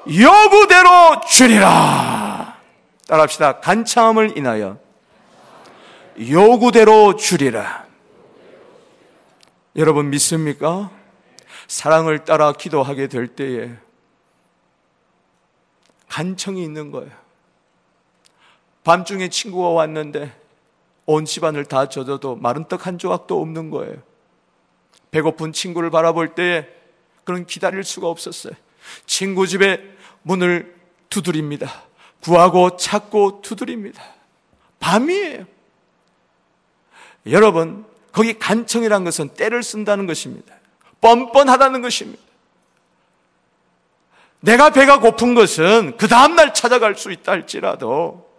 요구대로 0.09 1.21
주리라. 1.29 2.57
따라합시다. 3.07 3.61
간창함을 3.61 4.37
인하여 4.37 4.79
요구대로 6.19 7.17
주리라. 7.17 7.87
여러분 9.77 10.11
믿습니까? 10.11 10.91
사랑을 11.69 12.25
따라 12.25 12.53
기도하게 12.53 13.07
될 13.07 13.29
때에 13.29 13.71
간청이 16.09 16.63
있는 16.63 16.91
거예요. 16.91 17.22
밤중에 18.85 19.29
친구가 19.29 19.69
왔는데 19.69 20.33
온 21.07 21.25
집안을 21.25 21.65
다 21.67 21.89
젖어도 21.89 22.37
마른 22.37 22.67
떡 22.69 22.87
한 22.87 22.99
조각도 22.99 23.41
없는 23.41 23.71
거예요. 23.71 23.97
배고픈 25.11 25.53
친구를 25.53 25.91
바라볼 25.91 26.35
때에 26.35 26.67
그런 27.25 27.47
기다릴 27.47 27.85
수가 27.85 28.09
없었어요. 28.09 28.55
친구 29.07 29.47
집에 29.47 29.81
문을 30.23 30.75
두드립니다. 31.09 31.83
구하고 32.23 32.77
찾고 32.77 33.43
두드립니다. 33.43 34.03
밤이에요. 34.81 35.45
여러분, 37.27 37.85
거기 38.11 38.39
간청이란 38.39 39.05
것은 39.05 39.29
때를 39.31 39.63
쓴다는 39.63 40.07
것입니다. 40.07 40.55
뻔뻔하다는 41.01 41.83
것입니다. 41.83 42.23
내가 44.41 44.71
배가 44.71 44.99
고픈 44.99 45.35
것은 45.35 45.97
그 45.97 46.09
다음날 46.09 46.53
찾아갈 46.53 46.97
수 46.97 47.13
있다 47.13 47.33
할지라도 47.33 48.32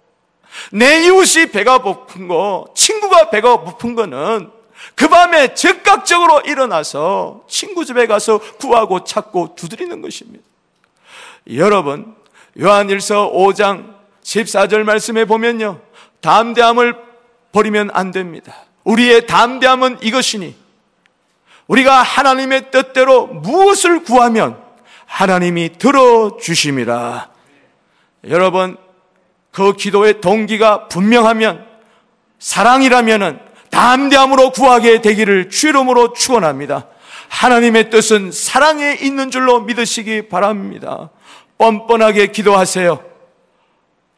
내 0.71 1.05
이웃이 1.05 1.51
배가 1.51 1.81
고픈 1.81 2.27
거, 2.27 2.65
친구가 2.75 3.29
배가 3.29 3.57
고픈 3.57 3.95
거는 3.95 4.51
그 4.95 5.07
밤에 5.07 5.53
즉각적으로 5.53 6.41
일어나서 6.41 7.43
친구 7.47 7.85
집에 7.85 8.05
가서 8.05 8.37
구하고 8.37 9.03
찾고 9.03 9.55
두드리는 9.55 10.01
것입니다. 10.01 10.43
여러분, 11.55 12.15
요한일서 12.59 13.31
5장 13.31 13.95
14절 14.23 14.83
말씀에 14.83 15.25
보면요. 15.25 15.79
담대함을 16.21 16.95
버리면 17.51 17.89
안 17.93 18.11
됩니다. 18.11 18.53
우리의 18.83 19.27
담대함은 19.27 19.99
이것이니 20.01 20.55
우리가 21.67 22.01
하나님의 22.01 22.71
뜻대로 22.71 23.27
무엇을 23.27 24.03
구하면 24.03 24.61
하나님이 25.05 25.77
들어주심이라. 25.77 27.29
여러분, 28.29 28.77
그 29.53 29.73
기도의 29.73 30.19
동기가 30.19 30.87
분명하면 30.87 31.65
사랑이라면은 32.39 33.39
담대함으로 33.69 34.51
구하게 34.51 35.01
되기를 35.01 35.49
주이름으로 35.49 36.13
축원합니다. 36.13 36.87
하나님의 37.29 37.89
뜻은 37.89 38.31
사랑에 38.31 38.97
있는 38.99 39.31
줄로 39.31 39.61
믿으시기 39.61 40.27
바랍니다. 40.27 41.09
뻔뻔하게 41.57 42.27
기도하세요. 42.27 43.03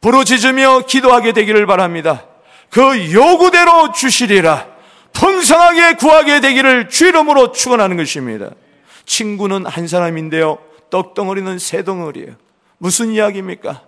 부르짖으며 0.01 0.82
기도하게 0.88 1.34
되기를 1.34 1.65
바랍니다. 1.65 2.25
그 2.70 3.13
요구대로 3.13 3.92
주시리라. 3.92 4.68
풍성하게 5.13 5.96
구하게 5.96 6.39
되기를 6.39 6.89
주 6.89 7.08
이름으로 7.08 7.51
축원하는 7.51 7.98
것입니다. 7.98 8.51
친구는 9.06 9.65
한 9.65 9.88
사람인데요. 9.88 10.60
떡덩어리는 10.89 11.60
세 11.60 11.84
덩어리예요. 11.84 12.36
무슨 12.77 13.12
이야기입니까? 13.12 13.82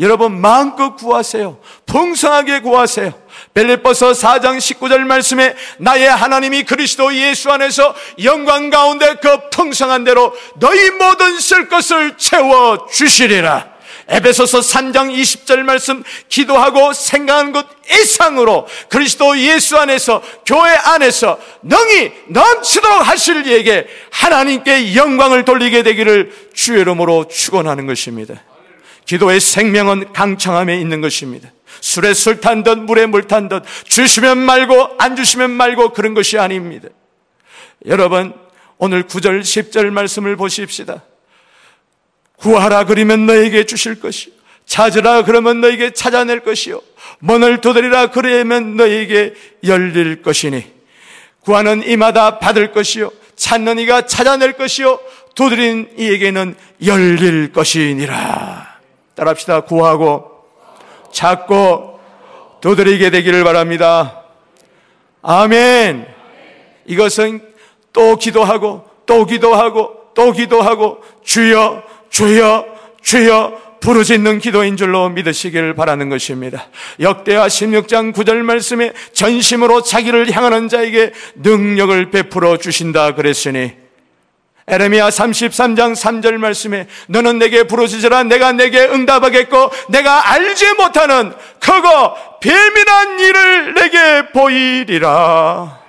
여러분 0.00 0.40
마음껏 0.40 0.96
구하세요. 0.96 1.58
풍성하게 1.86 2.60
구하세요. 2.60 3.12
벨리버서 3.54 4.12
4장 4.12 4.58
19절 4.58 5.00
말씀에 5.00 5.54
나의 5.78 6.08
하나님이 6.08 6.64
그리스도 6.64 7.14
예수 7.14 7.50
안에서 7.50 7.94
영광 8.24 8.70
가운데 8.70 9.14
그 9.22 9.50
풍성한 9.50 10.02
대로 10.04 10.34
너희 10.56 10.90
모든 10.90 11.38
쓸 11.38 11.68
것을 11.68 12.16
채워 12.16 12.86
주시리라. 12.90 13.74
에베소서 14.06 14.60
3장 14.60 15.14
20절 15.14 15.62
말씀 15.62 16.02
기도하고 16.28 16.92
생각한 16.92 17.52
것 17.52 17.66
이상으로 17.90 18.66
그리스도 18.88 19.38
예수 19.38 19.78
안에서 19.78 20.22
교회 20.44 20.74
안에서 20.74 21.38
능히 21.62 22.12
넘치도록 22.28 23.08
하실 23.08 23.46
이에게 23.46 23.86
하나님께 24.10 24.94
영광을 24.94 25.44
돌리게 25.44 25.84
되기를 25.84 26.50
주의 26.52 26.80
이름으로 26.82 27.28
축원하는 27.28 27.86
것입니다. 27.86 28.42
기도의 29.06 29.40
생명은 29.40 30.12
강창함에 30.12 30.78
있는 30.78 31.00
것입니다. 31.00 31.50
술에 31.80 32.14
술 32.14 32.40
탄듯 32.40 32.78
물에 32.78 33.06
물 33.06 33.26
탄듯 33.26 33.64
주시면 33.84 34.38
말고 34.38 34.96
안 34.98 35.16
주시면 35.16 35.50
말고 35.50 35.90
그런 35.90 36.14
것이 36.14 36.38
아닙니다. 36.38 36.88
여러분 37.86 38.32
오늘 38.78 39.04
9절 39.04 39.40
10절 39.40 39.90
말씀을 39.90 40.36
보십시다. 40.36 41.02
구하라 42.36 42.84
그러면 42.84 43.26
너에게 43.26 43.64
주실 43.64 44.00
것이요 44.00 44.32
찾으라 44.66 45.24
그러면 45.24 45.60
너에게 45.60 45.90
찾아낼 45.90 46.40
것이요 46.40 46.80
문을 47.18 47.60
두드리라 47.60 48.10
그러면 48.10 48.76
너에게 48.76 49.34
열릴 49.64 50.22
것이니 50.22 50.64
구하는 51.40 51.86
이마다 51.86 52.38
받을 52.38 52.72
것이요 52.72 53.12
찾는 53.36 53.78
이가 53.78 54.06
찾아낼 54.06 54.54
것이요 54.54 54.98
두드린 55.34 55.90
이에게는 55.98 56.54
열릴 56.86 57.52
것이니라. 57.52 58.73
따라합시다. 59.14 59.60
구하고 59.62 60.30
찾고 61.12 62.00
두드리게 62.60 63.10
되기를 63.10 63.44
바랍니다. 63.44 64.24
아멘. 65.22 66.06
이것은 66.86 67.40
또 67.92 68.16
기도하고 68.16 68.84
또 69.06 69.24
기도하고 69.24 70.12
또 70.14 70.32
기도하고 70.32 71.02
주여 71.22 71.82
주여 72.10 72.66
주여 73.02 73.64
부르짖는 73.80 74.38
기도인 74.38 74.78
줄로 74.78 75.10
믿으시길 75.10 75.74
바라는 75.74 76.08
것입니다. 76.08 76.68
역대하 77.00 77.46
16장 77.46 78.14
9절 78.14 78.36
말씀에 78.38 78.92
전심으로 79.12 79.82
자기를 79.82 80.32
향하는 80.32 80.68
자에게 80.68 81.12
능력을 81.36 82.10
베풀어 82.10 82.56
주신다 82.56 83.14
그랬으니 83.14 83.83
에레미야 84.66 85.08
33장 85.10 85.94
3절 85.94 86.38
말씀에 86.38 86.88
너는 87.08 87.38
내게 87.38 87.64
부르짖으라 87.64 88.24
내가 88.24 88.52
내게 88.52 88.80
응답하겠고 88.80 89.70
내가 89.90 90.32
알지 90.32 90.72
못하는 90.74 91.34
그거 91.60 92.38
비밀한 92.40 93.20
일을 93.20 93.74
내게 93.74 94.28
보이리라. 94.32 95.80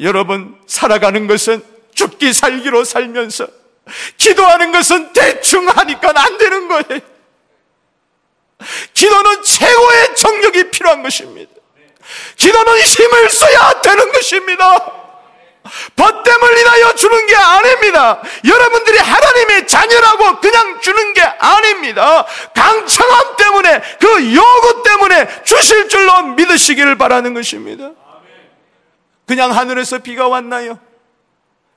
여러분 0.00 0.56
살아가는 0.66 1.26
것은 1.26 1.62
죽기 1.92 2.32
살기로 2.32 2.84
살면서 2.84 3.48
기도하는 4.16 4.70
것은 4.70 5.12
대충 5.12 5.68
하니까 5.68 6.12
안 6.14 6.38
되는 6.38 6.68
거예요. 6.68 7.00
기도는 8.94 9.42
최고의 9.42 10.14
정력이 10.16 10.70
필요한 10.70 11.02
것입니다. 11.02 11.50
기도는 12.36 12.80
힘을 12.80 13.30
써야 13.30 13.80
되는 13.80 14.12
것입니다. 14.12 15.07
벗됨을 15.96 16.58
인하여 16.58 16.94
주는 16.94 17.26
게 17.26 17.36
아닙니다. 17.36 18.22
여러분들이 18.44 18.98
하나님의 18.98 19.66
자녀라고 19.66 20.40
그냥 20.40 20.80
주는 20.80 21.14
게 21.14 21.22
아닙니다. 21.22 22.26
강청함 22.54 23.36
때문에 23.36 23.82
그 24.00 24.34
요구 24.34 24.82
때문에 24.82 25.42
주실 25.44 25.88
줄로 25.88 26.22
믿으시기를 26.22 26.96
바라는 26.98 27.34
것입니다. 27.34 27.90
그냥 29.26 29.54
하늘에서 29.54 29.98
비가 29.98 30.28
왔나요? 30.28 30.78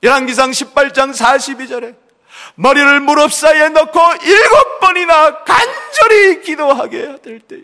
열왕기상 0.02 0.50
18장 0.50 1.14
42절에 1.14 1.94
머리를 2.54 3.00
무릎 3.00 3.32
사이에 3.32 3.68
넣고 3.68 4.00
일곱 4.24 4.80
번이나 4.80 5.44
간절히 5.44 6.40
기도하게 6.42 7.20
될 7.22 7.40
때에 7.40 7.60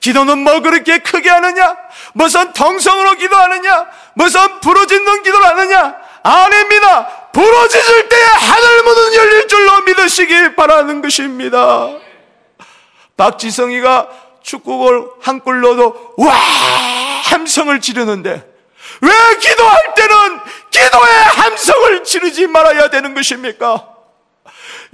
기도는 0.00 0.38
뭐 0.38 0.60
그렇게 0.60 0.98
크게 0.98 1.28
하느냐? 1.28 1.76
무슨 2.14 2.52
통성으로 2.52 3.14
기도하느냐? 3.16 3.86
무슨 4.18 4.58
부러짓는 4.60 5.22
기도를 5.22 5.46
하느냐? 5.46 5.94
아닙니다. 6.24 7.06
부러지을 7.32 8.08
때에 8.08 8.22
하늘 8.24 8.82
문은 8.82 9.14
열릴 9.14 9.46
줄로 9.46 9.80
믿으시기 9.82 10.56
바라는 10.56 11.00
것입니다. 11.02 11.88
박지성이가 13.16 14.08
축구골 14.42 15.12
한 15.22 15.40
골 15.40 15.60
넣어도 15.60 16.14
와 16.18 16.32
함성을 16.34 17.80
지르는데 17.80 18.44
왜 19.00 19.10
기도할 19.40 19.94
때는 19.94 20.40
기도의 20.70 21.14
함성을 21.22 22.04
지르지 22.04 22.48
말아야 22.48 22.90
되는 22.90 23.14
것입니까? 23.14 23.86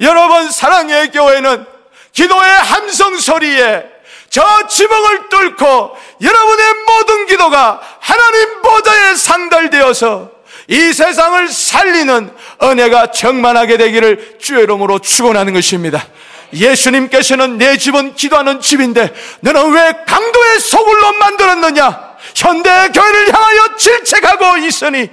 여러분 0.01 0.51
사랑의 0.51 1.11
교회는 1.13 1.65
기도의 2.13 2.51
함성 2.51 3.17
소리에 3.17 3.94
저 4.35 4.67
지붕을 4.67 5.29
뚫고 5.29 5.97
여러분의 6.21 6.67
모든 6.89 7.27
기도가 7.27 7.81
하나님 8.01 8.63
보좌에 8.63 9.15
상달되어서 9.15 10.29
이 10.67 10.93
세상을 10.93 11.47
살리는 11.47 12.35
은혜가 12.61 13.13
충만하게 13.13 13.77
되기를 13.77 14.39
주의 14.41 14.65
이름으로 14.65 14.99
축원하는 14.99 15.53
것입니다. 15.53 16.05
예수님께서는 16.53 17.59
내 17.59 17.77
집은 17.77 18.17
기도하는 18.17 18.61
집인데 18.61 19.15
너는 19.39 19.71
왜 19.71 19.93
강도의 20.05 20.59
소굴로 20.59 21.13
만들었느냐? 21.13 22.17
현대 22.35 22.89
교회를 22.89 23.33
향하여 23.33 23.77
질책하고 23.77 24.57
있으니 24.67 25.11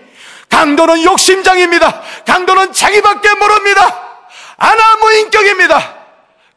강도는 0.50 1.04
욕심장입니다. 1.04 2.02
강도는 2.26 2.74
자기밖에 2.74 3.36
모릅니다. 3.36 4.02
아나무인격입니다. 4.58 6.01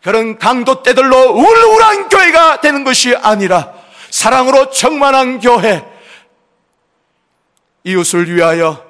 그런 0.04 0.38
강도 0.38 0.82
때들로 0.82 1.32
우울한 1.32 2.10
교회가 2.10 2.60
되는 2.60 2.84
것이 2.84 3.16
아니라 3.16 3.72
사랑으로 4.10 4.68
충만한 4.68 5.40
교회, 5.40 5.82
이웃을 7.84 8.30
위하여, 8.30 8.84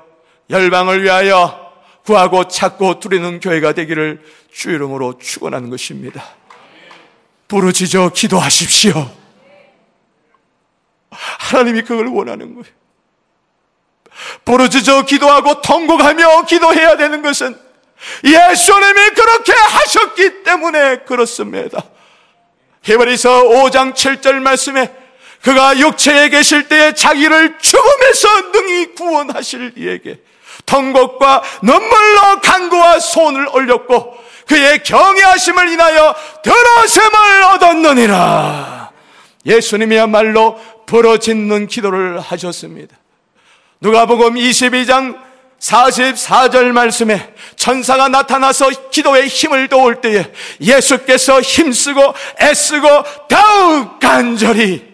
열방을 0.51 1.05
위하여 1.05 1.73
구하고 2.05 2.49
찾고 2.49 2.99
두리는 2.99 3.39
교회가 3.39 3.75
되기를 3.75 4.25
주 4.53 4.71
이름으로 4.71 5.19
축원하는 5.19 5.71
것입니다. 5.71 6.25
부르짖어 7.47 8.09
기도하십시오. 8.09 9.09
하나님이 11.13 11.83
그걸 11.83 12.09
원하는 12.09 12.55
거예요. 12.57 12.75
부르짖어 14.45 15.03
기도하고 15.03 15.61
통곡하며 15.61 16.47
기도해야 16.47 16.97
되는 16.97 17.23
것은 17.23 17.64
예수님이 18.25 19.11
그렇게 19.15 19.53
하셨기 19.53 20.43
때문에 20.43 20.99
그렇습니다. 20.99 21.83
히브리서 22.83 23.45
5장 23.45 23.95
7절 23.95 24.35
말씀에 24.35 24.93
그가 25.43 25.79
육체에 25.79 26.31
계실 26.31 26.69
때에 26.69 26.95
자기를 26.95 27.59
죽음에서 27.59 28.51
능히 28.53 28.95
구원하실 28.95 29.75
이에게 29.77 30.21
통곡과 30.65 31.43
눈물로 31.63 32.41
간구와 32.43 33.01
손을 33.01 33.49
올렸고 33.53 34.17
그의 34.47 34.83
경외하심을 34.83 35.69
인하여 35.69 36.15
들어셈을 36.43 37.43
얻었느니라. 37.55 38.91
예수님이야말로 39.47 40.59
부러짓는 40.87 41.67
기도를 41.67 42.21
하셨습니다. 42.21 42.97
누가복음 43.81 44.35
22장 44.35 45.19
44절 45.65 46.73
말씀에 46.73 47.35
천사가 47.57 48.09
나타나서 48.09 48.69
기도에 48.91 49.27
힘을 49.27 49.69
도울 49.69 50.01
때에 50.01 50.31
예수께서 50.61 51.41
힘쓰고 51.41 52.15
애쓰고 52.41 52.89
더욱 53.29 53.99
간절히 53.99 54.85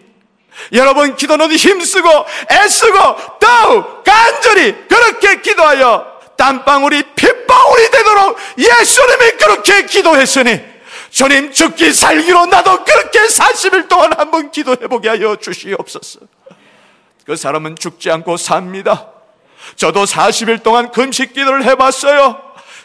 여러분 0.73 1.17
기도는 1.17 1.51
힘쓰고 1.51 2.09
애쓰고 2.53 2.99
더욱 3.41 4.05
간절히 4.05 4.77
그렇게 4.87 5.41
기도하여 5.41 6.21
땀방울이 6.37 7.03
핏방울이 7.17 7.91
되도록 7.91 8.39
예수님이 8.57 9.31
그렇게 9.39 9.87
기도했으니 9.87 10.61
주님 11.11 11.53
죽기 11.53 11.93
살기로 11.93 12.47
나도 12.47 12.85
그렇게 12.85 13.19
40일 13.27 13.89
동안 13.89 14.13
한번 14.17 14.53
기도해보게 14.53 15.09
하여 15.09 15.35
주시옵소서. 15.35 16.21
그 17.27 17.35
사람은 17.35 17.77
죽지 17.77 18.11
않고 18.13 18.37
삽니다 18.37 19.20
저도 19.77 20.05
40일 20.05 20.63
동안 20.63 20.91
금식 20.91 21.33
기도를 21.33 21.65
해봤어요 21.65 22.41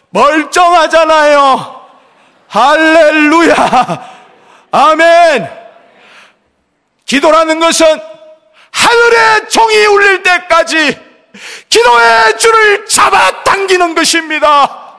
멀쩡하잖아요 0.09 1.85
할렐루야 2.47 4.15
아멘 4.71 5.49
기도라는 7.05 7.59
것은 7.59 7.85
하늘의 8.71 9.49
종이 9.49 9.85
울릴 9.85 10.23
때까지 10.23 10.99
기도의 11.69 12.37
줄을 12.37 12.85
잡아당기는 12.85 13.95
것입니다. 13.95 14.95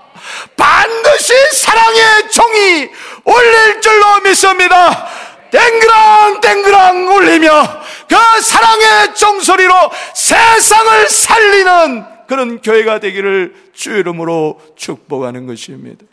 반드시 0.57 1.35
사랑의 1.53 2.31
종이 2.31 2.89
울릴 3.25 3.81
줄로 3.81 4.21
믿습니다. 4.21 5.09
땡그랑 5.51 6.41
땡그랑 6.41 7.17
울리며 7.17 7.83
그 8.09 8.41
사랑의 8.43 9.15
종소리로 9.15 9.75
세상을 10.15 11.09
살리는 11.09 12.05
그런 12.27 12.61
교회가 12.61 13.01
되기를 13.01 13.55
주 13.73 13.91
이름으로 13.91 14.61
축복하는 14.77 15.47
것입니다. 15.47 16.05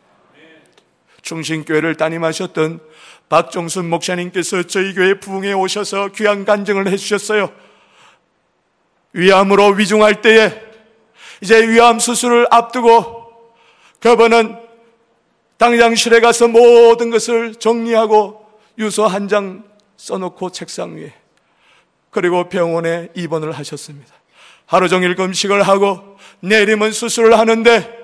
중심교회를 1.21 1.95
따님하셨던 1.95 2.79
박종순 3.29 3.89
목사님께서 3.89 4.63
저희 4.63 4.93
교회 4.93 5.19
부흥에 5.19 5.53
오셔서 5.53 6.09
귀한 6.09 6.45
간증을 6.45 6.87
해주셨어요. 6.87 7.51
위암으로 9.13 9.69
위중할 9.69 10.21
때에 10.21 10.61
이제 11.41 11.67
위암 11.67 11.99
수술을 11.99 12.47
앞두고 12.51 13.23
그분은 13.99 14.57
당장실에 15.57 16.19
가서 16.19 16.47
모든 16.47 17.09
것을 17.09 17.55
정리하고 17.55 18.42
유서 18.77 19.07
한 19.07 19.27
장 19.27 19.63
써놓고 19.97 20.51
책상 20.51 20.95
위에 20.97 21.13
그리고 22.09 22.49
병원에 22.49 23.09
입원을 23.15 23.51
하셨습니다. 23.53 24.13
하루 24.65 24.89
종일 24.89 25.15
금식을 25.15 25.63
하고 25.63 26.17
내림은 26.41 26.91
수술을 26.91 27.37
하는데 27.37 28.03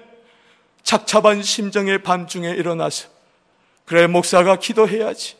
착잡한 0.83 1.43
심정의 1.43 2.01
밤중에 2.03 2.49
일어나서 2.51 3.09
그래 3.85 4.07
목사가 4.07 4.55
기도해야지 4.57 5.35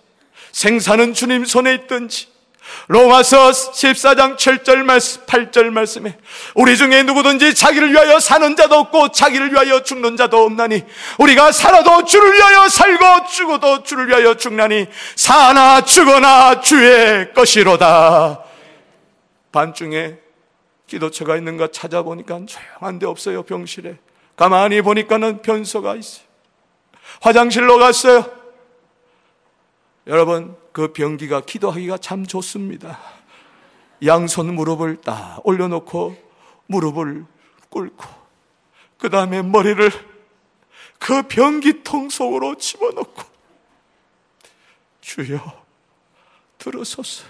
생사는 0.51 1.13
주님 1.13 1.45
손에 1.45 1.73
있든지 1.75 2.27
로마서 2.87 3.51
14장 3.51 4.35
7절 4.35 4.83
말씀, 4.83 5.25
8절 5.25 5.69
말씀에 5.69 6.17
우리 6.55 6.75
중에 6.75 7.03
누구든지 7.03 7.53
자기를 7.53 7.91
위하여 7.91 8.19
사는 8.19 8.55
자도 8.55 8.75
없고 8.75 9.09
자기를 9.09 9.51
위하여 9.51 9.83
죽는 9.83 10.17
자도 10.17 10.43
없나니 10.43 10.83
우리가 11.19 11.51
살아도 11.51 12.03
주를 12.03 12.33
위하여 12.33 12.67
살고 12.67 13.27
죽어도 13.27 13.83
주를 13.83 14.07
위하여 14.07 14.33
죽나니 14.35 14.87
사나 15.15 15.81
죽어나 15.81 16.61
주의 16.61 17.31
것이로다. 17.33 18.43
밤중에 19.51 20.15
기도처가 20.87 21.35
있는가 21.37 21.67
찾아보니까 21.71 22.39
조용한 22.47 22.99
데 22.99 23.05
없어요 23.05 23.43
병실에. 23.43 23.97
가만히 24.35 24.81
보니까는 24.81 25.41
변소가 25.41 25.95
있어요. 25.95 26.23
화장실로 27.21 27.77
갔어요. 27.77 28.25
여러분 30.07 30.55
그 30.79 30.93
병기가 30.93 31.41
기도하기가 31.41 31.97
참 31.97 32.25
좋습니다. 32.25 32.97
양손 34.05 34.55
무릎을 34.55 35.01
딱 35.01 35.41
올려놓고 35.43 36.15
무릎을 36.67 37.25
꿇고 37.67 38.05
그 38.97 39.09
다음에 39.09 39.41
머리를 39.41 39.91
그 40.97 41.23
변기통 41.23 42.09
속으로 42.09 42.55
집어넣고 42.55 43.23
주여 45.01 45.65
들어서서 46.57 47.25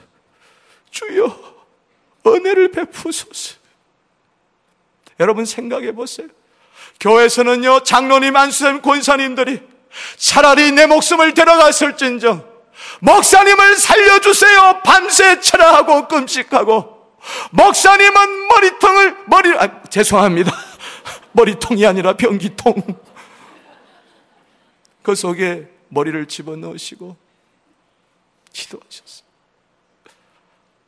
주여 0.91 1.55
은혜를 2.27 2.69
베푸소서 2.69 3.57
여러분 5.19 5.45
생각해 5.45 5.93
보세요. 5.93 6.27
교회에서는요 6.99 7.81
장로님 7.81 8.35
안수님 8.35 8.83
권사님들이 8.83 9.59
차라리 10.17 10.71
내 10.71 10.85
목숨을 10.85 11.33
데려갔을진정 11.33 12.48
목사님을 13.01 13.75
살려주세요. 13.77 14.81
밤새 14.83 15.39
철야하고 15.39 16.07
끔찍하고. 16.07 16.99
목사님은 17.51 18.47
머리통을, 18.47 19.17
머리, 19.27 19.49
아, 19.57 19.81
죄송합니다. 19.83 20.51
머리통이 21.33 21.85
아니라 21.85 22.15
변기통. 22.15 22.75
그 25.03 25.15
속에 25.15 25.69
머리를 25.89 26.27
집어넣으시고 26.27 27.15
기도하셨어요. 28.53 29.29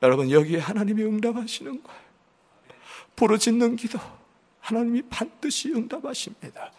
여러분, 0.04 0.32
여기에 0.32 0.60
하나님이 0.60 1.04
응답하시는 1.04 1.84
거예요. 1.84 2.02
부르짖는 3.16 3.76
기도. 3.76 4.00
하나님이 4.62 5.04
반드시 5.10 5.70
응답하십니다. 5.70 6.72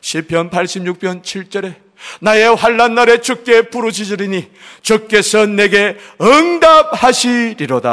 시편 0.00 0.50
86편 0.50 1.22
7절에 1.22 1.74
나의 2.20 2.54
환란 2.54 2.94
날에 2.94 3.20
주께 3.20 3.62
부르짖으리니 3.62 4.50
주께서 4.82 5.46
내게 5.46 5.98
응답하시리로다. 6.20 7.90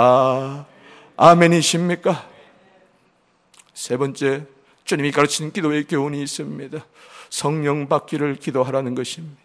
아멘이십니까? 1.17 2.29
세 3.73 3.97
번째 3.97 4.45
주님이 4.85 5.11
가르치는 5.11 5.51
기도의 5.51 5.83
교훈이 5.85 6.21
있습니다. 6.23 6.85
성령 7.29 7.89
받기를 7.89 8.35
기도하라는 8.35 8.95
것입니다. 8.95 9.41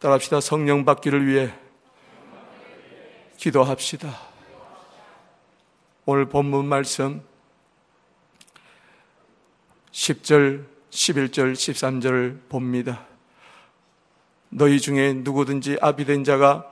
따라합시다. 0.00 0.40
성령 0.40 0.84
받기를 0.84 1.26
위해 1.26 1.52
기도합시다. 3.36 4.18
오늘 6.06 6.26
본문 6.26 6.66
말씀 6.66 7.22
10절 9.92 10.73
11절, 10.94 11.54
13절을 11.54 12.48
봅니다. 12.48 13.04
너희 14.48 14.80
중에 14.80 15.12
누구든지 15.12 15.76
아비 15.80 16.04
된 16.04 16.22
자가 16.22 16.70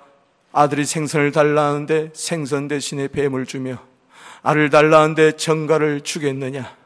아들이 0.53 0.85
생선을 0.85 1.33
달라하는데 1.33 2.11
생선 2.15 2.69
대신에 2.69 3.09
뱀을 3.09 3.47
주며 3.47 3.79
알을 4.43 4.71
달라하는데 4.71 5.33
정가를 5.33 6.03
주겠느냐? 6.03 6.77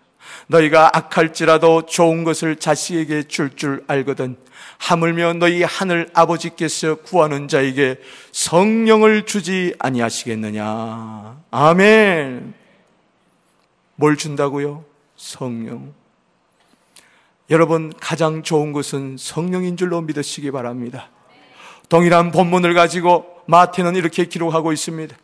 너희가 0.48 0.96
악할지라도 0.96 1.86
좋은 1.86 2.24
것을 2.24 2.56
자식에게 2.56 3.24
줄줄 3.24 3.56
줄 3.56 3.84
알거든. 3.86 4.36
하물며 4.78 5.34
너희 5.34 5.62
하늘 5.62 6.08
아버지께서 6.14 6.96
구하는 6.96 7.48
자에게 7.48 8.00
성령을 8.32 9.26
주지 9.26 9.74
아니하시겠느냐? 9.78 11.42
아멘. 11.50 12.54
뭘 13.96 14.16
준다고요? 14.16 14.84
성령. 15.16 16.05
여러분 17.50 17.92
가장 18.00 18.42
좋은 18.42 18.72
것은 18.72 19.16
성령인 19.18 19.76
줄로 19.76 20.00
믿으시기 20.00 20.50
바랍니다. 20.50 21.10
동일한 21.88 22.32
본문을 22.32 22.74
가지고 22.74 23.26
마태는 23.46 23.94
이렇게 23.94 24.24
기록하고 24.24 24.72
있습니다. 24.72 25.16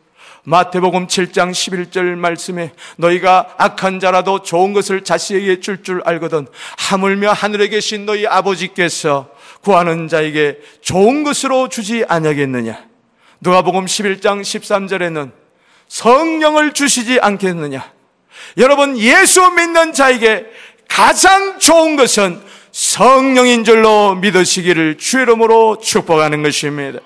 마태복음 0.44 1.06
7장 1.06 1.50
11절 1.50 2.16
말씀에 2.16 2.72
너희가 2.96 3.54
악한 3.58 4.00
자라도 4.00 4.42
좋은 4.42 4.72
것을 4.72 5.04
자식에게 5.04 5.60
줄줄 5.60 5.82
줄 5.84 6.02
알거든 6.04 6.48
하물며 6.78 7.32
하늘에 7.32 7.68
계신 7.68 8.06
너희 8.06 8.26
아버지께서 8.26 9.30
구하는 9.62 10.08
자에게 10.08 10.58
좋은 10.80 11.22
것으로 11.22 11.68
주지 11.68 12.04
아니하겠느냐 12.08 12.86
누가복음 13.40 13.84
11장 13.84 14.40
13절에는 14.40 15.30
성령을 15.86 16.72
주시지 16.72 17.20
않겠느냐 17.20 17.92
여러분 18.58 18.98
예수 18.98 19.48
믿는 19.50 19.92
자에게 19.92 20.46
가장 20.94 21.58
좋은 21.58 21.96
것은 21.96 22.38
성령인 22.70 23.64
줄로 23.64 24.14
믿으시기를 24.14 24.98
주의 24.98 25.22
이름으로 25.22 25.78
축복하는 25.78 26.42
것입니다 26.42 26.98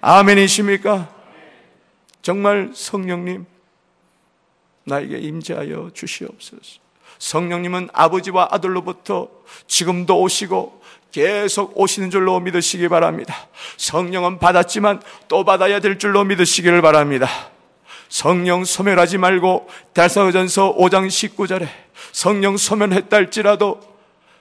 아멘이십니까? 0.00 1.08
정말 2.22 2.70
성령님 2.72 3.44
나에게 4.84 5.18
임재하여 5.18 5.90
주시옵소서. 5.92 6.78
성령님은 7.18 7.88
아버지와 7.92 8.48
아들로부터 8.52 9.28
지금도 9.66 10.20
오시고 10.20 10.80
계속 11.10 11.76
오시는 11.76 12.10
줄로 12.10 12.38
믿으시기 12.38 12.88
바랍니다. 12.88 13.48
성령은 13.76 14.38
받았지만 14.38 15.02
또 15.26 15.44
받아야 15.44 15.80
될 15.80 15.98
줄로 15.98 16.22
믿으시기를 16.22 16.80
바랍니다. 16.80 17.28
성령 18.08 18.64
소멸하지 18.64 19.18
말고 19.18 19.68
대사전서 19.94 20.76
5장 20.76 21.08
19절에 21.08 21.68
성령 22.12 22.56
소멸했다 22.56 23.16
할지라도 23.16 23.80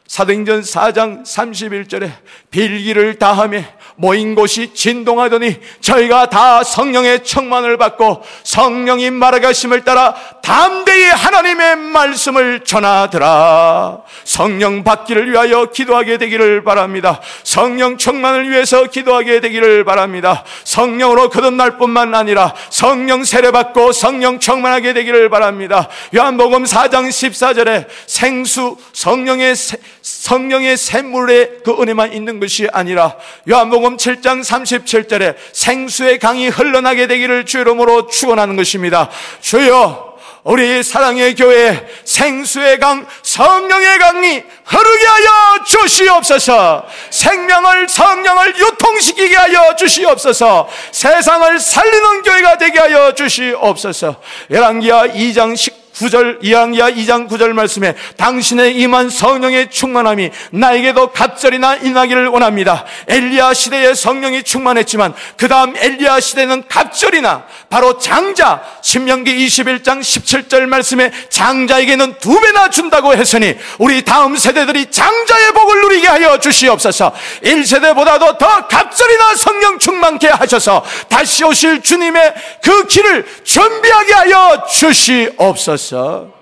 사도행전 0.08 0.62
4장 0.62 1.24
31절에 1.24 2.12
빌기를 2.52 3.18
다하며 3.18 3.62
모인 3.98 4.36
곳이 4.36 4.74
진동하더니 4.74 5.58
저희가 5.80 6.30
다 6.30 6.64
성령의 6.64 7.24
청만을 7.24 7.78
받고 7.78 8.24
성령이 8.44 9.12
말하가심을 9.12 9.86
따라 9.86 10.16
담대히 10.44 11.06
하나님의 11.06 11.76
말씀을 11.78 12.64
전하더라. 12.66 14.00
성령 14.24 14.84
받기를 14.84 15.32
위하여 15.32 15.66
기도하게 15.68 16.18
되기를 16.18 16.64
바랍니다. 16.64 17.22
성령 17.44 17.98
청만을 17.98 18.50
위해서 18.50 18.84
기도하게 18.86 19.40
되기를 19.40 19.86
바랍니다. 19.86 20.44
성령으로 20.66 21.30
거듭날 21.30 21.78
뿐만 21.78 22.14
아니라 22.14 22.54
성령 22.70 23.24
세례 23.24 23.52
받고 23.52 23.94
성령 23.94 24.40
청만하게 24.40 24.94
되기를 24.94 25.30
바랍니다. 25.30 25.88
요한복음 26.14 26.66
4장 26.66 27.08
14절에 27.08 27.88
생수 28.08 28.78
성령의 28.94 29.56
세, 29.56 29.78
성령의 30.02 30.78
샘물에 30.78 31.50
그 31.64 31.72
은혜만 31.82 32.14
있는 32.14 32.40
것이 32.40 32.68
아니라 32.72 33.16
요한복음 33.50 33.85
7장 33.94 34.42
37절에 34.44 35.36
생수의 35.54 36.20
강이 36.20 36.50
흘러나게 36.50 37.08
되기를 37.08 37.46
주 37.46 37.60
이름으로 37.60 38.08
축원하는 38.08 38.56
것입니다. 38.56 39.10
주여 39.42 40.16
우리 40.44 40.84
사랑의 40.84 41.34
교회 41.34 41.88
생수의 42.04 42.80
강, 42.80 43.08
성령의 43.24 43.98
강이 43.98 44.44
흐르게 44.64 45.06
하여 45.08 45.64
주시옵소서. 45.66 46.86
생명을 47.10 47.90
성령을 47.90 48.56
유통시키게 48.60 49.36
하여 49.36 49.76
주시옵소서. 49.76 50.70
세상을 50.92 51.60
살리는 51.60 52.22
교회가 52.22 52.58
되게 52.60 52.80
하여 52.80 53.14
주시옵소서. 53.16 54.18
열왕기하 54.52 55.08
2장 55.08 55.56
19 55.56 55.85
9절 55.96 56.40
이왕이야 56.42 56.92
2장 56.92 57.30
9절 57.30 57.54
말씀에 57.54 57.96
당신의 58.18 58.76
임한 58.76 59.10
성령의 59.10 59.70
충만함이 59.70 60.30
나에게도 60.52 61.12
갑절이나 61.12 61.76
임하기를 61.78 62.28
원합니다. 62.28 62.86
엘리야 63.08 63.54
시대에 63.54 63.94
성령이 63.94 64.44
충만했지만 64.44 65.14
그 65.38 65.48
다음 65.48 65.76
엘리야 65.78 66.20
시대는 66.20 66.64
갑절이나 66.68 67.46
바로 67.70 67.98
장자 67.98 68.62
신명기 68.82 69.48
21장 69.48 70.02
17절 70.02 70.66
말씀에 70.66 71.12
장자에게는 71.30 72.16
두 72.20 72.40
배나 72.40 72.70
준다고 72.70 73.14
했으니 73.14 73.56
우리 73.80 74.04
다음 74.04 74.36
세대들이 74.36 74.92
장자의 74.92 75.54
복을 75.54 75.82
누리게 75.82 76.08
하여 76.08 76.38
주시옵소서 76.40 77.14
1세대보다도 77.44 78.38
더 78.38 78.68
갑절이나 78.68 79.36
성령 79.36 79.80
충만케 79.80 80.28
하셔서 80.28 80.84
다시 81.08 81.44
오실 81.44 81.82
주님의 81.82 82.34
그 82.62 82.88
길을 82.88 83.26
준비하게 83.44 84.14
하여 84.14 84.66
주시옵소서 84.70 85.85
주셔서 85.86 86.34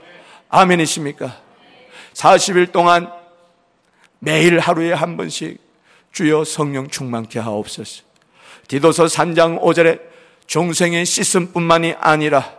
아멘이십니까? 0.50 1.36
40일 2.14 2.72
동안 2.72 3.12
매일 4.20 4.60
하루에 4.60 4.94
한 4.94 5.18
번씩 5.18 5.58
주여 6.14 6.46
성령 6.46 6.90
충만케 6.90 7.40
하옵소서. 7.40 8.04
디도서 8.68 9.06
3장 9.06 9.62
5절에 9.62 10.00
종생의 10.48 11.06
씻음뿐만이 11.06 11.96
아니라 12.00 12.54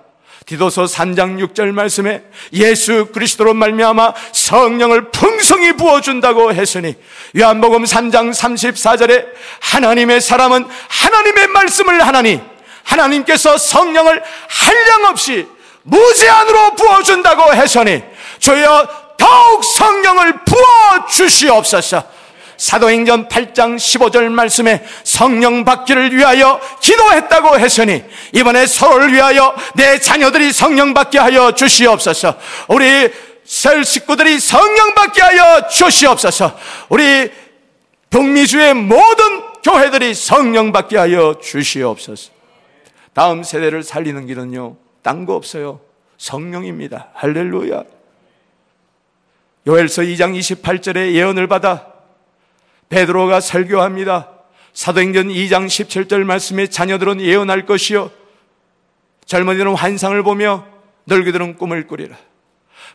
디도서 0.46 0.84
3장 0.84 1.38
6절 1.54 1.72
말씀에 1.72 2.22
예수 2.52 3.06
그리스도로 3.06 3.54
말미암아 3.54 4.12
성령을 4.32 5.10
풍성히 5.10 5.72
부어 5.72 6.02
준다고 6.02 6.52
했으니 6.52 6.94
요한복음 7.38 7.84
3장 7.84 8.34
34절에 8.34 9.26
하나님의 9.60 10.20
사람은 10.20 10.66
하나님의 10.88 11.46
말씀을 11.48 12.06
하나니 12.06 12.40
하나님께서 12.82 13.56
성령을 13.56 14.22
한량없이 14.48 15.53
무제한으로 15.84 16.74
부어준다고 16.74 17.54
해서니 17.54 18.02
주여 18.38 18.88
더욱 19.16 19.64
성령을 19.64 20.44
부어 20.44 21.06
주시옵소서. 21.08 22.02
사도행전 22.56 23.28
8장 23.28 23.76
15절 23.76 24.28
말씀에 24.28 24.84
성령 25.02 25.64
받기를 25.64 26.16
위하여 26.16 26.60
기도했다고 26.80 27.58
했으니 27.58 28.02
이번에 28.32 28.66
서로를 28.66 29.12
위하여 29.12 29.54
내 29.74 29.98
자녀들이 29.98 30.52
성령 30.52 30.94
받게 30.94 31.18
하여 31.18 31.52
주시옵소서. 31.52 32.34
우리 32.68 33.10
셀 33.44 33.84
식구들이 33.84 34.38
성령 34.40 34.94
받게 34.94 35.20
하여 35.20 35.68
주시옵소서. 35.68 36.56
우리 36.88 37.30
북미주의 38.10 38.74
모든 38.74 39.42
교회들이 39.62 40.14
성령 40.14 40.72
받게 40.72 40.96
하여 40.96 41.34
주시옵소서. 41.42 42.30
다음 43.12 43.42
세대를 43.42 43.82
살리는 43.82 44.26
길은요. 44.26 44.83
딴 45.04 45.26
거 45.26 45.36
없어요. 45.36 45.80
성령입니다. 46.16 47.10
할렐루야. 47.14 47.84
요엘서 49.66 50.02
2장 50.02 50.36
28절에 50.38 51.12
예언을 51.12 51.46
받아 51.46 51.86
베드로가 52.88 53.40
설교합니다. 53.40 54.30
사도행전 54.72 55.28
2장 55.28 55.66
17절 55.66 56.24
말씀에 56.24 56.68
자녀들은 56.68 57.20
예언할 57.20 57.66
것이요. 57.66 58.10
젊은이들은 59.26 59.74
환상을 59.74 60.22
보며 60.22 60.66
늙이들은 61.06 61.58
꿈을 61.58 61.86
꾸리라. 61.86 62.16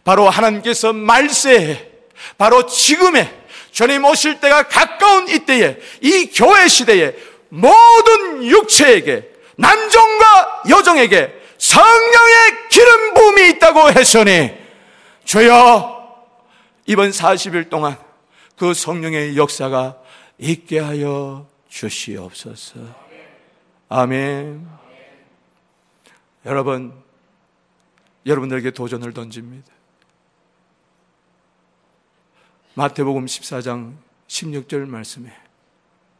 바로 0.04 0.30
하나님께서 0.30 0.93
말세에 0.93 1.91
바로 2.39 2.65
지금에 2.65 3.32
주님 3.72 4.04
오실 4.04 4.39
때가 4.39 4.63
가까운 4.63 5.28
이때에 5.28 5.78
이 6.02 6.32
교회 6.34 6.67
시대에 6.67 7.15
모든 7.50 8.43
육체에게 8.43 9.30
남종과 9.58 10.63
여종에게 10.69 11.38
성령의 11.60 12.69
기름 12.69 13.13
부음이 13.13 13.50
있다고 13.52 13.91
했으니 13.91 14.58
주여 15.26 16.00
이번 16.88 17.12
40일 17.12 17.69
동안 17.69 17.98
그 18.58 18.74
성령의 18.74 19.38
역사가 19.38 20.02
있게 20.39 20.80
하여 20.80 21.48
주시옵소서. 21.67 22.80
아멘. 23.89 24.67
여러분, 26.45 26.93
여러분들에게 28.26 28.72
도전을 28.72 29.13
던집니다. 29.13 29.72
마태복음 32.76 33.26
14장 33.26 33.95
16절 34.28 34.88
말씀에 34.88 35.32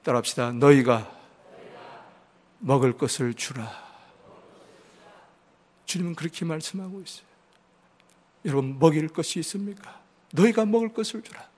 따라합시다. 0.04 0.52
너희가 0.52 1.10
먹을 2.60 2.98
것을 2.98 3.34
주라. 3.34 3.89
주님은 5.90 6.14
그렇게 6.14 6.46
말씀하고 6.46 7.02
있어요. 7.02 7.26
여러분 8.46 8.78
먹일 8.78 9.08
것이 9.08 9.40
있습니까? 9.40 10.00
너희가 10.34 10.66
먹을 10.66 10.94
것을 10.94 11.24
주라. 11.24 11.50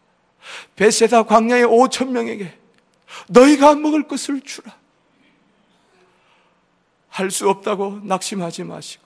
베세다 0.78 1.24
광야의 1.24 1.66
5천 1.66 2.08
명에게 2.12 2.58
너희가 3.28 3.76
먹을 3.76 4.08
것을 4.08 4.40
주라. 4.40 4.80
할 7.10 7.30
수 7.30 7.50
없다고 7.50 8.00
낙심하지 8.04 8.64
마시고 8.64 9.04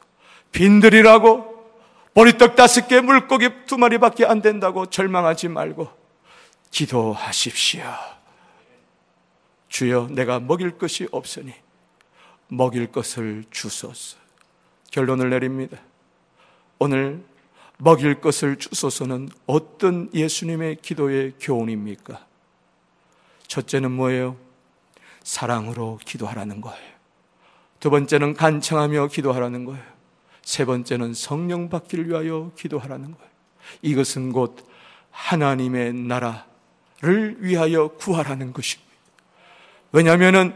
빈들이라고 0.51 1.73
보리떡 2.13 2.55
다섯 2.55 2.87
개 2.87 3.01
물고기 3.01 3.49
두 3.65 3.79
마리밖에 3.79 4.27
안 4.27 4.43
된다고 4.43 4.85
절망하지 4.85 5.47
말고 5.47 5.89
기도하십시오. 6.69 7.83
주여 9.69 10.09
내가 10.11 10.39
먹일 10.39 10.77
것이 10.77 11.07
없으니 11.11 11.51
먹일 12.47 12.91
것을 12.91 13.43
주소서. 13.49 14.24
결론을 14.91 15.29
내립니다. 15.29 15.77
오늘 16.79 17.23
먹일 17.77 18.21
것을 18.21 18.57
주소서는 18.57 19.29
어떤 19.45 20.09
예수님의 20.13 20.77
기도의 20.81 21.33
교훈입니까? 21.39 22.25
첫째는 23.47 23.91
뭐예요? 23.91 24.37
사랑으로 25.23 25.99
기도하라는 26.05 26.61
거예요. 26.61 26.95
두 27.79 27.89
번째는 27.89 28.35
간청하며 28.35 29.07
기도하라는 29.07 29.65
거예요. 29.65 29.83
세 30.41 30.63
번째는 30.65 31.13
성령 31.13 31.69
받기를 31.69 32.07
위하여 32.09 32.51
기도하라는 32.57 33.11
거예요. 33.13 33.29
이것은 33.81 34.31
곧 34.31 34.67
하나님의 35.11 35.93
나라를 35.93 37.37
위하여 37.39 37.89
구하라는 37.89 38.53
것입니다. 38.53 38.91
왜냐하면 39.91 40.53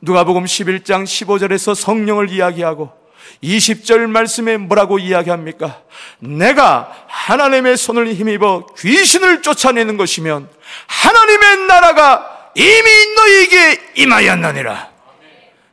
누가복음 0.00 0.44
11장 0.44 1.04
15절에서 1.04 1.74
성령을 1.74 2.30
이야기하고 2.30 2.99
20절 3.42 4.06
말씀에 4.08 4.56
뭐라고 4.56 4.98
이야기합니까? 4.98 5.82
내가 6.18 6.92
하나님의 7.08 7.76
손을 7.76 8.14
힘입어 8.14 8.66
귀신을 8.78 9.42
쫓아내는 9.42 9.96
것이면 9.96 10.48
하나님의 10.86 11.66
나라가 11.66 12.50
이미 12.54 13.14
너에게 13.16 13.80
임하였느니라. 13.96 14.90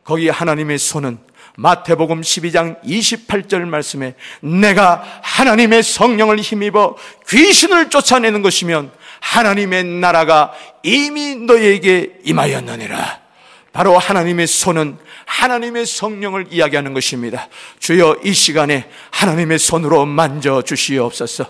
거기 0.04 0.30
하나님의 0.30 0.78
손은 0.78 1.20
마태복음 1.58 2.22
12장 2.22 2.82
28절 2.84 3.62
말씀에 3.66 4.14
내가 4.42 5.04
하나님의 5.24 5.82
성령을 5.82 6.40
힘입어 6.40 6.96
귀신을 7.28 7.90
쫓아내는 7.90 8.44
것이면 8.44 8.92
하나님의 9.20 9.84
나라가 9.84 10.54
이미 10.84 11.36
너에게 11.36 12.20
임하였느니라. 12.24 13.27
바로 13.78 13.96
하나님의 13.96 14.48
손은 14.48 14.98
하나님의 15.28 15.86
성령을 15.86 16.48
이야기하는 16.52 16.96
것입니다. 16.96 17.48
주여 17.78 18.22
이 18.24 18.34
시간에 18.34 18.90
하나님의 19.12 19.60
손으로 19.60 20.08
만져 20.08 20.64
주시옵소서. 20.64 21.46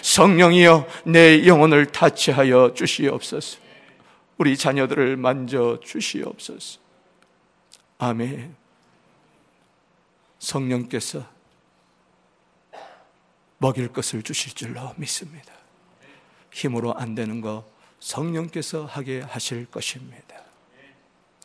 성령이여 0.00 0.86
내 1.06 1.44
영혼을 1.44 1.86
타치하여 1.86 2.74
주시옵소서. 2.74 3.58
우리 4.38 4.56
자녀들을 4.56 5.16
만져 5.16 5.80
주시옵소서. 5.84 6.78
아멘. 7.98 8.54
성령께서 10.38 11.26
먹일 13.58 13.88
것을 13.88 14.22
주실 14.22 14.54
줄로 14.54 14.94
믿습니다. 14.98 15.52
힘으로 16.52 16.94
안 16.94 17.16
되는 17.16 17.40
거 17.40 17.68
성령께서 17.98 18.84
하게 18.84 19.22
하실 19.22 19.66
것입니다. 19.66 20.41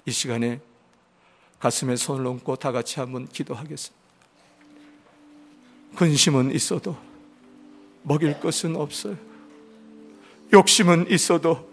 이 0.08 0.12
시간에 0.12 0.62
가슴에 1.60 1.98
손을 1.98 2.26
얹고 2.26 2.56
다 2.56 2.72
같이 2.72 3.02
한번 3.02 3.28
기도하겠습니다. 3.28 4.08
근심은 5.98 6.56
있어도 6.56 6.96
먹일 8.04 8.40
것은 8.40 8.78
없어요. 8.78 9.18
욕심은 10.54 11.12
있어도 11.12 11.70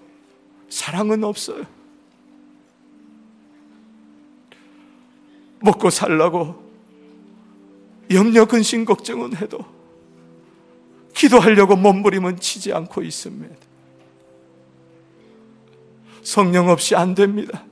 사랑은 0.68 1.23
없어요. 1.23 1.64
먹고 5.61 5.90
살라고 5.90 6.61
염려, 8.11 8.47
근심, 8.47 8.85
걱정은 8.85 9.37
해도 9.37 9.64
기도하려고 11.14 11.77
몸부림은 11.77 12.40
치지 12.40 12.73
않고 12.73 13.03
있습니다. 13.05 13.55
성령 16.25 16.68
없이 16.68 16.97
안 16.97 17.14
됩니다. 17.14 17.64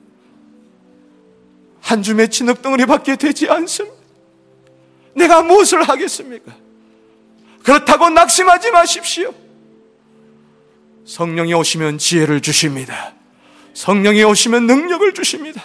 한 1.92 2.02
줌의 2.02 2.30
진흙덩어리밖에 2.30 3.16
되지 3.16 3.50
않습니다. 3.50 3.94
내가 5.14 5.42
무엇을 5.42 5.82
하겠습니까? 5.82 6.50
그렇다고 7.62 8.08
낙심하지 8.08 8.70
마십시오. 8.70 9.34
성령이 11.04 11.52
오시면 11.52 11.98
지혜를 11.98 12.40
주십니다. 12.40 13.12
성령이 13.74 14.24
오시면 14.24 14.66
능력을 14.66 15.12
주십니다. 15.12 15.62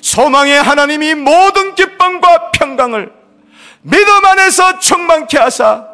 소망의 0.00 0.62
하나님이 0.62 1.16
모든 1.16 1.74
기쁨과 1.74 2.52
평강을 2.52 3.12
믿음 3.82 4.24
안에서 4.24 4.78
충만케 4.78 5.38
하사 5.38 5.88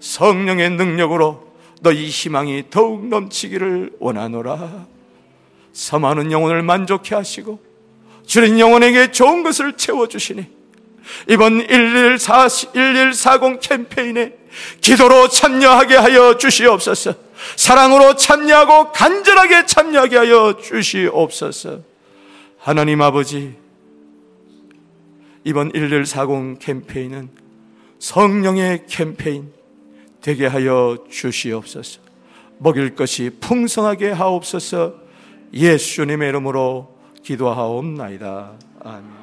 성령의 0.00 0.70
능력으로 0.70 1.46
너희 1.82 2.08
희망이 2.08 2.70
더욱 2.70 3.06
넘치기를 3.06 3.96
원하노라. 4.00 4.86
사하는 5.74 6.32
영혼을 6.32 6.62
만족해 6.62 7.14
하시고 7.14 7.67
주린 8.28 8.60
영혼에게 8.60 9.10
좋은 9.10 9.42
것을 9.42 9.72
채워주시니 9.76 10.46
이번 11.30 11.66
1140, 11.66 12.74
1140 12.74 13.60
캠페인에 13.60 14.34
기도로 14.80 15.28
참여하게 15.28 15.96
하여 15.96 16.36
주시옵소서 16.36 17.14
사랑으로 17.56 18.14
참여하고 18.16 18.92
간절하게 18.92 19.66
참여하게 19.66 20.16
하여 20.18 20.58
주시옵소서 20.62 21.80
하나님 22.58 23.00
아버지 23.00 23.56
이번 25.44 25.72
1140 25.72 26.58
캠페인은 26.58 27.30
성령의 27.98 28.84
캠페인 28.86 29.50
되게 30.20 30.46
하여 30.46 30.98
주시옵소서. 31.10 32.00
먹일 32.58 32.94
것이 32.94 33.30
풍성하게 33.40 34.10
하옵소서. 34.10 34.94
예수님의 35.54 36.28
이름으로 36.28 36.97
기도하옵나이다. 37.28 38.52
아멘. 38.80 39.17